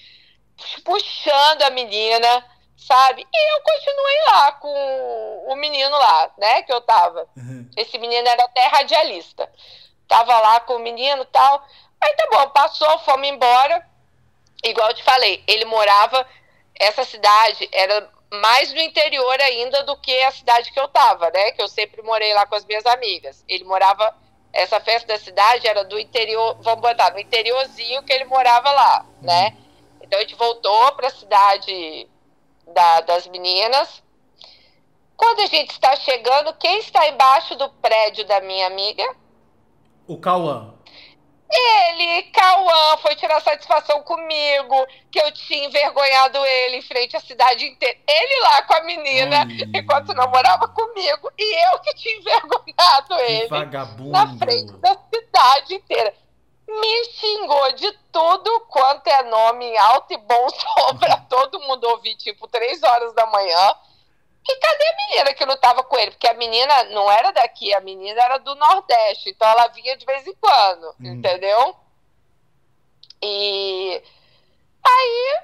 puxando 0.84 1.62
a 1.64 1.70
menina 1.70 2.46
sabe? 2.80 3.28
E 3.32 3.56
eu 3.56 3.62
continuei 3.62 4.18
lá 4.32 4.52
com 4.54 5.46
o 5.50 5.56
menino 5.56 5.96
lá, 5.98 6.32
né, 6.38 6.64
que 6.64 6.72
eu 6.72 6.82
tava. 6.82 7.28
Uhum. 7.36 7.70
Esse 7.76 7.98
menino 7.98 8.28
era 8.28 8.44
até 8.44 8.66
radialista. 8.68 9.52
Tava 10.08 10.40
lá 10.40 10.60
com 10.62 10.76
o 10.76 10.80
menino 10.80 11.24
e 11.24 11.26
tal. 11.28 11.64
Aí 12.02 12.14
tá 12.16 12.28
bom, 12.32 12.50
passou, 12.50 12.98
fomos 13.00 13.28
embora. 13.28 13.86
Igual 14.64 14.90
eu 14.90 14.96
te 14.96 15.04
falei, 15.04 15.44
ele 15.48 15.66
morava. 15.66 16.26
Essa 16.80 17.04
cidade 17.04 17.70
era 17.72 18.10
mais 18.32 18.74
no 18.74 18.80
interior 18.80 19.42
ainda 19.42 19.84
do 19.84 19.98
que 19.98 20.18
a 20.24 20.32
cidade 20.32 20.72
que 20.72 20.80
eu 20.80 20.88
tava, 20.88 21.30
né? 21.32 21.52
Que 21.52 21.62
eu 21.62 21.68
sempre 21.68 22.02
morei 22.02 22.34
lá 22.34 22.46
com 22.46 22.56
as 22.56 22.66
minhas 22.66 22.86
amigas. 22.86 23.44
Ele 23.48 23.66
morava. 23.66 24.16
Essa 24.52 24.80
festa 24.80 25.10
da 25.10 25.20
cidade 25.20 25.68
era 25.68 25.84
do 25.86 26.00
interior, 26.00 26.58
vamos 26.62 26.82
botar, 26.82 27.12
no 27.12 27.20
interiorzinho 27.20 28.02
que 28.02 28.12
ele 28.12 28.26
morava 28.26 28.72
lá, 28.72 29.06
né? 29.22 29.50
Uhum. 29.50 29.98
Então 30.02 30.18
a 30.18 30.22
gente 30.24 30.34
voltou 30.34 30.92
para 30.94 31.06
a 31.06 31.12
cidade 31.12 32.10
da, 32.74 33.02
das 33.02 33.28
meninas. 33.28 34.04
Quando 35.16 35.42
a 35.42 35.46
gente 35.48 35.72
está 35.72 35.96
chegando, 35.98 36.54
quem 36.54 36.80
está 36.80 37.08
embaixo 37.10 37.56
do 37.56 37.70
prédio 37.70 38.26
da 38.26 38.40
minha 38.42 38.68
amiga? 38.68 39.04
O 40.08 40.18
Cauã. 40.18 40.74
Ele, 41.52 42.24
Cauã, 42.32 42.98
foi 42.98 43.16
tirar 43.16 43.42
satisfação 43.42 44.04
comigo, 44.04 44.88
que 45.12 45.20
eu 45.20 45.32
tinha 45.32 45.66
envergonhado 45.66 46.38
ele 46.46 46.78
em 46.78 46.82
frente 46.82 47.18
à 47.18 47.20
cidade 47.20 47.66
inteira. 47.66 47.98
Ele 48.08 48.42
lá 48.42 48.62
com 48.62 48.74
a 48.76 48.84
menina, 48.84 49.38
Ai. 49.40 49.82
enquanto 49.82 50.14
namorava 50.14 50.68
comigo, 50.68 51.32
e 51.38 51.74
eu 51.74 51.80
que 51.80 51.96
tinha 51.96 52.18
envergonhado 52.20 53.08
que 53.08 53.32
ele 53.32 53.48
vagabundo. 53.48 54.12
na 54.12 54.38
frente 54.38 54.72
da 54.74 54.96
cidade 55.12 55.74
inteira 55.74 56.14
me 56.70 57.06
xingou 57.06 57.72
de 57.74 57.92
tudo 58.12 58.60
quanto 58.62 59.08
é 59.08 59.24
nome 59.24 59.66
em 59.66 59.78
alto 59.78 60.14
e 60.14 60.18
bom 60.18 60.50
som 60.50 60.98
pra 60.98 61.18
todo 61.18 61.60
mundo 61.62 61.86
ouvir, 61.86 62.16
tipo, 62.16 62.48
três 62.48 62.82
horas 62.84 63.14
da 63.14 63.26
manhã. 63.26 63.76
E 64.48 64.56
cadê 64.56 64.88
a 64.88 64.96
menina 64.96 65.34
que 65.34 65.46
não 65.46 65.58
tava 65.58 65.84
com 65.84 65.98
ele? 65.98 66.12
Porque 66.12 66.28
a 66.28 66.34
menina 66.34 66.84
não 66.86 67.12
era 67.12 67.32
daqui, 67.32 67.74
a 67.74 67.80
menina 67.82 68.20
era 68.22 68.38
do 68.38 68.56
Nordeste, 68.56 69.30
então 69.30 69.48
ela 69.48 69.68
vinha 69.68 69.96
de 69.98 70.06
vez 70.06 70.26
em 70.26 70.34
quando, 70.36 70.88
hum. 71.00 71.14
entendeu? 71.14 71.76
E 73.22 74.02
aí, 74.84 75.42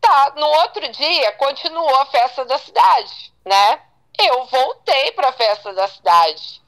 tá, 0.00 0.32
no 0.36 0.46
outro 0.46 0.88
dia 0.88 1.32
continuou 1.32 1.94
a 1.96 2.06
festa 2.06 2.44
da 2.44 2.56
cidade, 2.58 3.32
né? 3.44 3.82
Eu 4.18 4.46
voltei 4.46 5.12
pra 5.12 5.32
festa 5.32 5.72
da 5.74 5.88
cidade. 5.88 6.62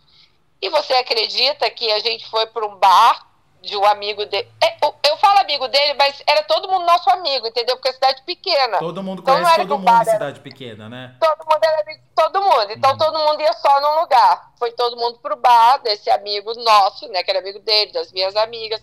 E 0.60 0.68
você 0.68 0.94
acredita 0.94 1.70
que 1.70 1.90
a 1.92 2.00
gente 2.00 2.28
foi 2.28 2.46
para 2.46 2.66
um 2.66 2.76
bar 2.76 3.25
de 3.66 3.76
um 3.76 3.84
amigo 3.84 4.24
dele. 4.24 4.48
É, 4.62 4.76
eu 4.82 5.16
falo 5.18 5.40
amigo 5.40 5.68
dele, 5.68 5.94
mas 5.94 6.22
era 6.26 6.42
todo 6.44 6.68
mundo 6.68 6.86
nosso 6.86 7.10
amigo, 7.10 7.46
entendeu? 7.46 7.76
Porque 7.76 7.88
é 7.88 7.92
cidade 7.92 8.22
pequena. 8.22 8.78
Todo 8.78 9.02
mundo 9.02 9.22
então, 9.22 9.34
conhece 9.34 9.56
todo 9.66 9.78
mundo 9.78 10.02
em 10.02 10.04
cidade 10.04 10.40
pequena, 10.40 10.88
né? 10.88 11.16
Todo 11.20 11.38
mundo 11.38 11.62
era 11.62 11.82
amigo 11.82 12.00
de 12.00 12.10
todo 12.14 12.40
mundo. 12.40 12.72
Então 12.72 12.90
uhum. 12.92 12.98
todo 12.98 13.18
mundo 13.18 13.40
ia 13.40 13.52
só 13.54 13.80
num 13.80 14.00
lugar. 14.00 14.52
Foi 14.58 14.72
todo 14.72 14.96
mundo 14.96 15.18
pro 15.18 15.36
bar 15.36 15.78
desse 15.78 16.08
amigo 16.08 16.54
nosso, 16.54 17.08
né? 17.08 17.22
Que 17.22 17.30
era 17.30 17.40
amigo 17.40 17.58
dele, 17.58 17.92
das 17.92 18.12
minhas 18.12 18.36
amigas. 18.36 18.80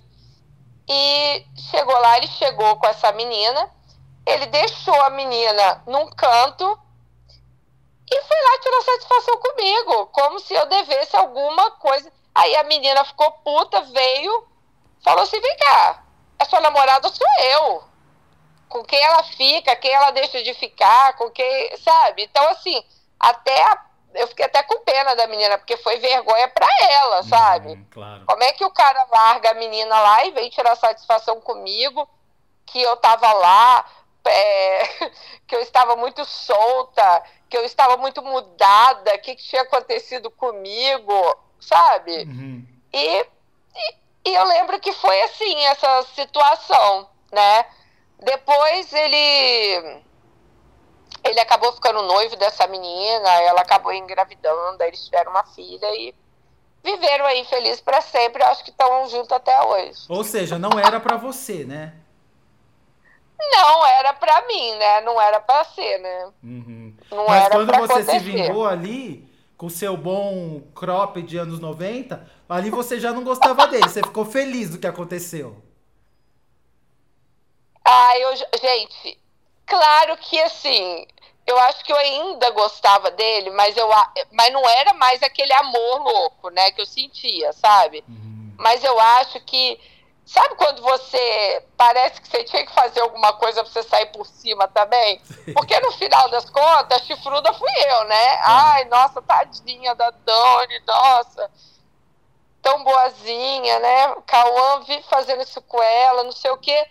E 0.87 1.45
chegou 1.71 1.97
lá, 1.99 2.17
ele 2.17 2.27
chegou 2.27 2.75
com 2.75 2.87
essa 2.87 3.11
menina. 3.13 3.69
Ele 4.25 4.45
deixou 4.47 4.99
a 5.01 5.09
menina 5.09 5.83
num 5.87 6.09
canto 6.11 6.79
e 8.09 8.21
foi 8.21 8.37
lá 8.37 8.59
tirar 8.59 8.81
satisfação 8.81 9.37
comigo, 9.37 10.05
como 10.07 10.39
se 10.39 10.53
eu 10.53 10.65
devesse 10.67 11.15
alguma 11.15 11.71
coisa. 11.71 12.11
Aí 12.35 12.55
a 12.55 12.63
menina 12.63 13.03
ficou 13.05 13.31
puta, 13.43 13.81
veio, 13.81 14.47
falou 15.03 15.23
assim: 15.23 15.39
vem 15.39 15.57
cá, 15.57 16.03
a 16.39 16.45
sua 16.45 16.61
namorada 16.61 17.09
sou 17.09 17.27
eu. 17.39 17.83
Com 18.69 18.83
quem 18.83 18.99
ela 18.99 19.23
fica, 19.23 19.75
quem 19.75 19.91
ela 19.91 20.11
deixa 20.11 20.41
de 20.41 20.53
ficar, 20.55 21.15
com 21.15 21.29
quem. 21.29 21.77
Sabe? 21.77 22.23
Então, 22.23 22.47
assim, 22.49 22.83
até 23.19 23.61
a, 23.63 23.85
eu 24.15 24.27
fiquei 24.27 24.45
até 24.45 24.63
com 24.63 24.79
pena 24.79 25.15
da 25.15 25.27
menina, 25.27 25.57
porque 25.57 25.77
foi 25.77 25.97
vergonha 25.97 26.47
para 26.47 26.67
ela, 26.81 27.17
uhum, 27.17 27.23
sabe? 27.23 27.69
Hum, 27.69 27.85
claro. 27.91 28.25
Como 28.25 28.43
é 28.43 28.53
que 28.53 28.65
o 28.65 28.71
cara 28.71 29.05
larga 29.11 29.51
a 29.51 29.55
menina 29.55 29.99
lá 29.99 30.25
e 30.25 30.31
vem 30.31 30.49
tirar 30.49 30.75
satisfação 30.75 31.41
comigo, 31.41 32.07
que 32.65 32.81
eu 32.81 32.95
tava 32.97 33.31
lá, 33.33 33.85
é, 34.25 34.87
que 35.47 35.55
eu 35.55 35.61
estava 35.61 35.95
muito 35.95 36.23
solta, 36.25 37.23
que 37.49 37.57
eu 37.57 37.63
estava 37.63 37.97
muito 37.97 38.21
mudada, 38.21 39.15
o 39.15 39.19
que, 39.19 39.35
que 39.35 39.43
tinha 39.43 39.63
acontecido 39.63 40.29
comigo, 40.31 41.37
sabe? 41.59 42.23
Uhum. 42.23 42.65
E, 42.91 43.25
e, 43.75 43.95
e 44.25 44.33
eu 44.33 44.43
lembro 44.45 44.79
que 44.79 44.93
foi 44.93 45.21
assim, 45.23 45.65
essa 45.65 46.03
situação, 46.15 47.09
né? 47.31 47.65
Depois 48.19 48.91
ele 48.93 50.01
ele 51.23 51.39
acabou 51.39 51.71
ficando 51.71 52.01
noivo 52.01 52.35
dessa 52.35 52.67
menina, 52.67 53.29
ela 53.41 53.61
acabou 53.61 53.93
engravidando, 53.93 54.81
aí 54.81 54.89
eles 54.89 55.05
tiveram 55.05 55.31
uma 55.31 55.43
filha 55.45 55.87
e 55.95 56.13
viveram 56.83 57.25
aí 57.25 57.45
felizes 57.45 57.79
para 57.81 58.01
sempre. 58.01 58.43
Eu 58.43 58.47
acho 58.47 58.63
que 58.63 58.71
estão 58.71 59.07
juntos 59.07 59.31
até 59.31 59.61
hoje. 59.63 59.99
Ou 60.09 60.23
seja, 60.23 60.59
não 60.59 60.77
era 60.77 60.99
para 60.99 61.15
você, 61.15 61.63
né? 61.63 61.93
Não 63.39 63.85
era 63.85 64.13
para 64.13 64.45
mim, 64.47 64.75
né? 64.75 65.01
Não 65.01 65.19
era 65.19 65.39
para 65.39 65.63
ser, 65.65 65.97
né? 65.99 66.31
Uhum. 66.43 66.95
Não 67.09 67.27
Mas 67.27 67.47
quando 67.49 67.67
você 67.67 67.93
acontecer. 67.93 68.11
se 68.11 68.19
vingou 68.19 68.65
ali, 68.65 69.32
com 69.63 69.69
seu 69.69 69.95
bom 69.95 70.59
crop 70.75 71.21
de 71.21 71.37
anos 71.37 71.57
90, 71.57 72.29
ali 72.49 72.69
você 72.69 72.99
já 72.99 73.13
não 73.13 73.23
gostava 73.23 73.65
dele. 73.65 73.87
Você 73.87 74.01
ficou 74.03 74.25
feliz 74.25 74.69
do 74.69 74.77
que 74.77 74.85
aconteceu. 74.85 75.55
Ah, 77.81 78.19
eu, 78.19 78.35
gente, 78.61 79.17
claro 79.65 80.17
que 80.17 80.37
assim, 80.41 81.07
eu 81.47 81.57
acho 81.59 81.81
que 81.85 81.93
eu 81.93 81.95
ainda 81.95 82.49
gostava 82.49 83.09
dele, 83.11 83.51
mas 83.51 83.77
eu 83.77 83.87
mas 84.33 84.51
não 84.51 84.67
era 84.67 84.93
mais 84.95 85.23
aquele 85.23 85.53
amor 85.53 86.03
louco, 86.03 86.49
né, 86.49 86.69
que 86.71 86.81
eu 86.81 86.85
sentia, 86.85 87.53
sabe? 87.53 88.03
Uhum. 88.05 88.53
Mas 88.57 88.83
eu 88.83 88.99
acho 88.99 89.39
que 89.45 89.79
sabe 90.25 90.55
quando 90.55 90.81
você 90.81 91.65
parece 91.77 92.21
que 92.21 92.27
você 92.27 92.43
tinha 92.43 92.65
que 92.65 92.73
fazer 92.73 93.01
alguma 93.01 93.33
coisa 93.33 93.63
para 93.63 93.71
você 93.71 93.83
sair 93.83 94.07
por 94.07 94.25
cima 94.25 94.67
também? 94.67 95.21
Porque 95.53 95.79
no 95.79 95.91
final 95.91 96.29
das 96.29 96.49
contas, 96.49 97.01
a 97.01 97.03
chifruda 97.03 97.53
fui 97.53 97.71
eu, 97.89 98.03
né? 98.05 98.25
É. 98.25 98.39
Ai, 98.43 98.85
nossa, 98.85 99.21
tadinha 99.21 99.93
da 99.95 100.09
Dani, 100.11 100.79
nossa. 100.85 101.51
Tão 102.61 102.83
boazinha, 102.83 103.79
né? 103.79 104.15
Cauã 104.25 104.81
vive 104.81 105.03
fazendo 105.03 105.43
isso 105.43 105.61
com 105.61 105.81
ela, 105.81 106.23
não 106.23 106.31
sei 106.31 106.51
o 106.51 106.57
quê. 106.57 106.87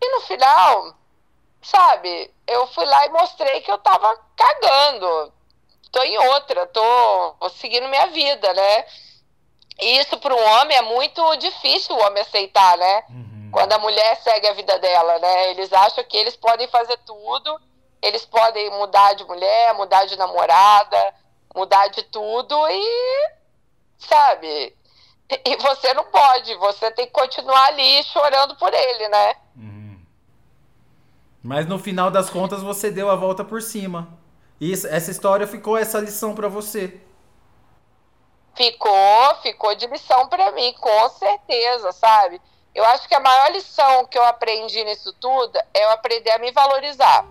E 0.00 0.12
no 0.14 0.20
final, 0.20 0.94
sabe, 1.62 2.32
eu 2.46 2.66
fui 2.68 2.84
lá 2.84 3.06
e 3.06 3.10
mostrei 3.10 3.60
que 3.60 3.70
eu 3.70 3.78
tava 3.78 4.16
cagando. 4.36 5.32
Tô 5.90 6.02
em 6.02 6.18
outra, 6.18 6.66
tô 6.66 7.48
seguindo 7.50 7.88
minha 7.88 8.06
vida, 8.08 8.52
né? 8.54 8.84
E 9.80 9.98
isso 9.98 10.18
para 10.18 10.34
um 10.34 10.42
homem 10.42 10.76
é 10.76 10.82
muito 10.82 11.36
difícil 11.36 11.94
o 11.94 12.00
homem 12.00 12.22
aceitar, 12.22 12.78
né? 12.78 13.04
Uhum. 13.10 13.50
Quando 13.52 13.72
a 13.72 13.78
mulher 13.78 14.16
segue 14.16 14.46
a 14.46 14.54
vida 14.54 14.78
dela, 14.78 15.18
né? 15.18 15.50
Eles 15.50 15.72
acham 15.72 16.02
que 16.04 16.16
eles 16.16 16.36
podem 16.36 16.66
fazer 16.68 16.98
tudo, 17.04 17.60
eles 18.00 18.24
podem 18.24 18.70
mudar 18.70 19.14
de 19.14 19.24
mulher, 19.24 19.74
mudar 19.74 20.06
de 20.06 20.16
namorada, 20.16 21.14
mudar 21.54 21.88
de 21.88 22.02
tudo 22.04 22.54
e, 22.68 23.30
sabe? 23.98 24.74
E 25.44 25.56
você 25.56 25.92
não 25.92 26.04
pode, 26.04 26.54
você 26.56 26.90
tem 26.92 27.06
que 27.06 27.12
continuar 27.12 27.66
ali 27.66 28.02
chorando 28.04 28.56
por 28.56 28.72
ele, 28.72 29.08
né? 29.08 29.34
Uhum. 29.56 30.00
Mas 31.42 31.66
no 31.66 31.78
final 31.78 32.10
das 32.10 32.30
contas 32.30 32.62
você 32.62 32.90
deu 32.90 33.10
a 33.10 33.16
volta 33.16 33.44
por 33.44 33.60
cima. 33.60 34.08
E 34.60 34.72
essa 34.72 35.10
história 35.10 35.46
ficou 35.46 35.76
essa 35.76 35.98
lição 35.98 36.34
para 36.34 36.48
você. 36.48 37.00
Ficou, 38.56 39.34
ficou 39.42 39.74
de 39.74 39.86
lição 39.86 40.28
para 40.28 40.50
mim, 40.52 40.74
com 40.80 41.08
certeza, 41.10 41.92
sabe? 41.92 42.40
Eu 42.74 42.84
acho 42.86 43.08
que 43.08 43.14
a 43.14 43.20
maior 43.20 43.52
lição 43.52 44.06
que 44.06 44.18
eu 44.18 44.24
aprendi 44.24 44.82
nisso 44.84 45.12
tudo 45.14 45.58
é 45.74 45.84
eu 45.84 45.90
aprender 45.90 46.30
a 46.30 46.38
me 46.38 46.50
valorizar. 46.52 47.24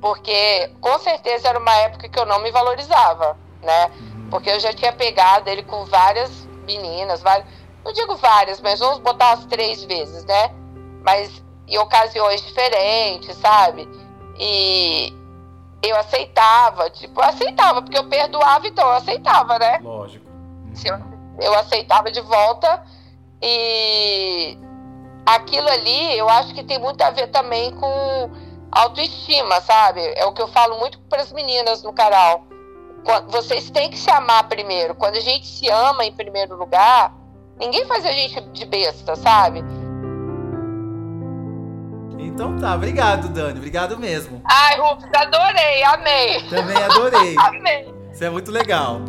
Porque 0.00 0.70
com 0.80 0.98
certeza 0.98 1.48
era 1.48 1.58
uma 1.58 1.74
época 1.76 2.08
que 2.08 2.18
eu 2.18 2.26
não 2.26 2.40
me 2.40 2.50
valorizava, 2.50 3.38
né? 3.62 3.86
Uhum. 3.86 4.28
Porque 4.30 4.50
eu 4.50 4.58
já 4.58 4.72
tinha 4.72 4.92
pegado 4.92 5.48
ele 5.48 5.62
com 5.62 5.84
várias 5.84 6.30
meninas, 6.66 7.22
várias, 7.22 7.46
não 7.84 7.92
digo 7.92 8.16
várias, 8.16 8.60
mas 8.60 8.80
vamos 8.80 8.98
botar 8.98 9.32
as 9.32 9.44
três 9.46 9.84
vezes, 9.84 10.24
né? 10.24 10.54
Mas 11.02 11.42
em 11.68 11.78
ocasiões 11.78 12.42
diferentes, 12.42 13.36
sabe? 13.36 13.88
E 14.38 15.12
eu 15.82 15.96
aceitava, 15.96 16.90
tipo, 16.90 17.20
eu 17.20 17.24
aceitava, 17.24 17.82
porque 17.82 17.98
eu 17.98 18.08
perdoava, 18.08 18.66
então 18.66 18.86
eu 18.86 18.94
aceitava, 18.94 19.58
né? 19.58 19.78
Lógico. 19.82 20.31
Eu, 20.84 20.98
eu 21.40 21.54
aceitava 21.54 22.10
de 22.10 22.20
volta 22.20 22.82
e 23.40 24.58
aquilo 25.26 25.68
ali 25.68 26.18
eu 26.18 26.28
acho 26.28 26.54
que 26.54 26.64
tem 26.64 26.78
muito 26.78 27.02
a 27.02 27.10
ver 27.10 27.28
também 27.28 27.70
com 27.72 28.30
autoestima, 28.70 29.60
sabe? 29.60 30.00
É 30.16 30.24
o 30.24 30.32
que 30.32 30.40
eu 30.40 30.48
falo 30.48 30.78
muito 30.78 30.98
para 31.00 31.22
as 31.22 31.32
meninas 31.32 31.82
no 31.82 31.92
canal. 31.92 32.46
Vocês 33.28 33.70
têm 33.70 33.90
que 33.90 33.98
se 33.98 34.10
amar 34.10 34.48
primeiro. 34.48 34.94
Quando 34.94 35.16
a 35.16 35.20
gente 35.20 35.46
se 35.46 35.68
ama 35.68 36.04
em 36.04 36.12
primeiro 36.12 36.56
lugar, 36.56 37.12
ninguém 37.58 37.84
faz 37.86 38.06
a 38.06 38.12
gente 38.12 38.40
de 38.40 38.64
besta, 38.64 39.16
sabe? 39.16 39.62
Então 42.18 42.56
tá, 42.58 42.74
obrigado, 42.74 43.28
Dani. 43.28 43.58
Obrigado 43.58 43.98
mesmo. 43.98 44.40
Ai, 44.44 44.78
Rufus, 44.78 45.10
adorei, 45.14 45.82
amei. 45.82 46.48
Também 46.48 46.76
adorei. 46.76 47.36
amei. 47.44 47.94
Isso 48.10 48.24
é 48.24 48.30
muito 48.30 48.50
legal. 48.50 49.00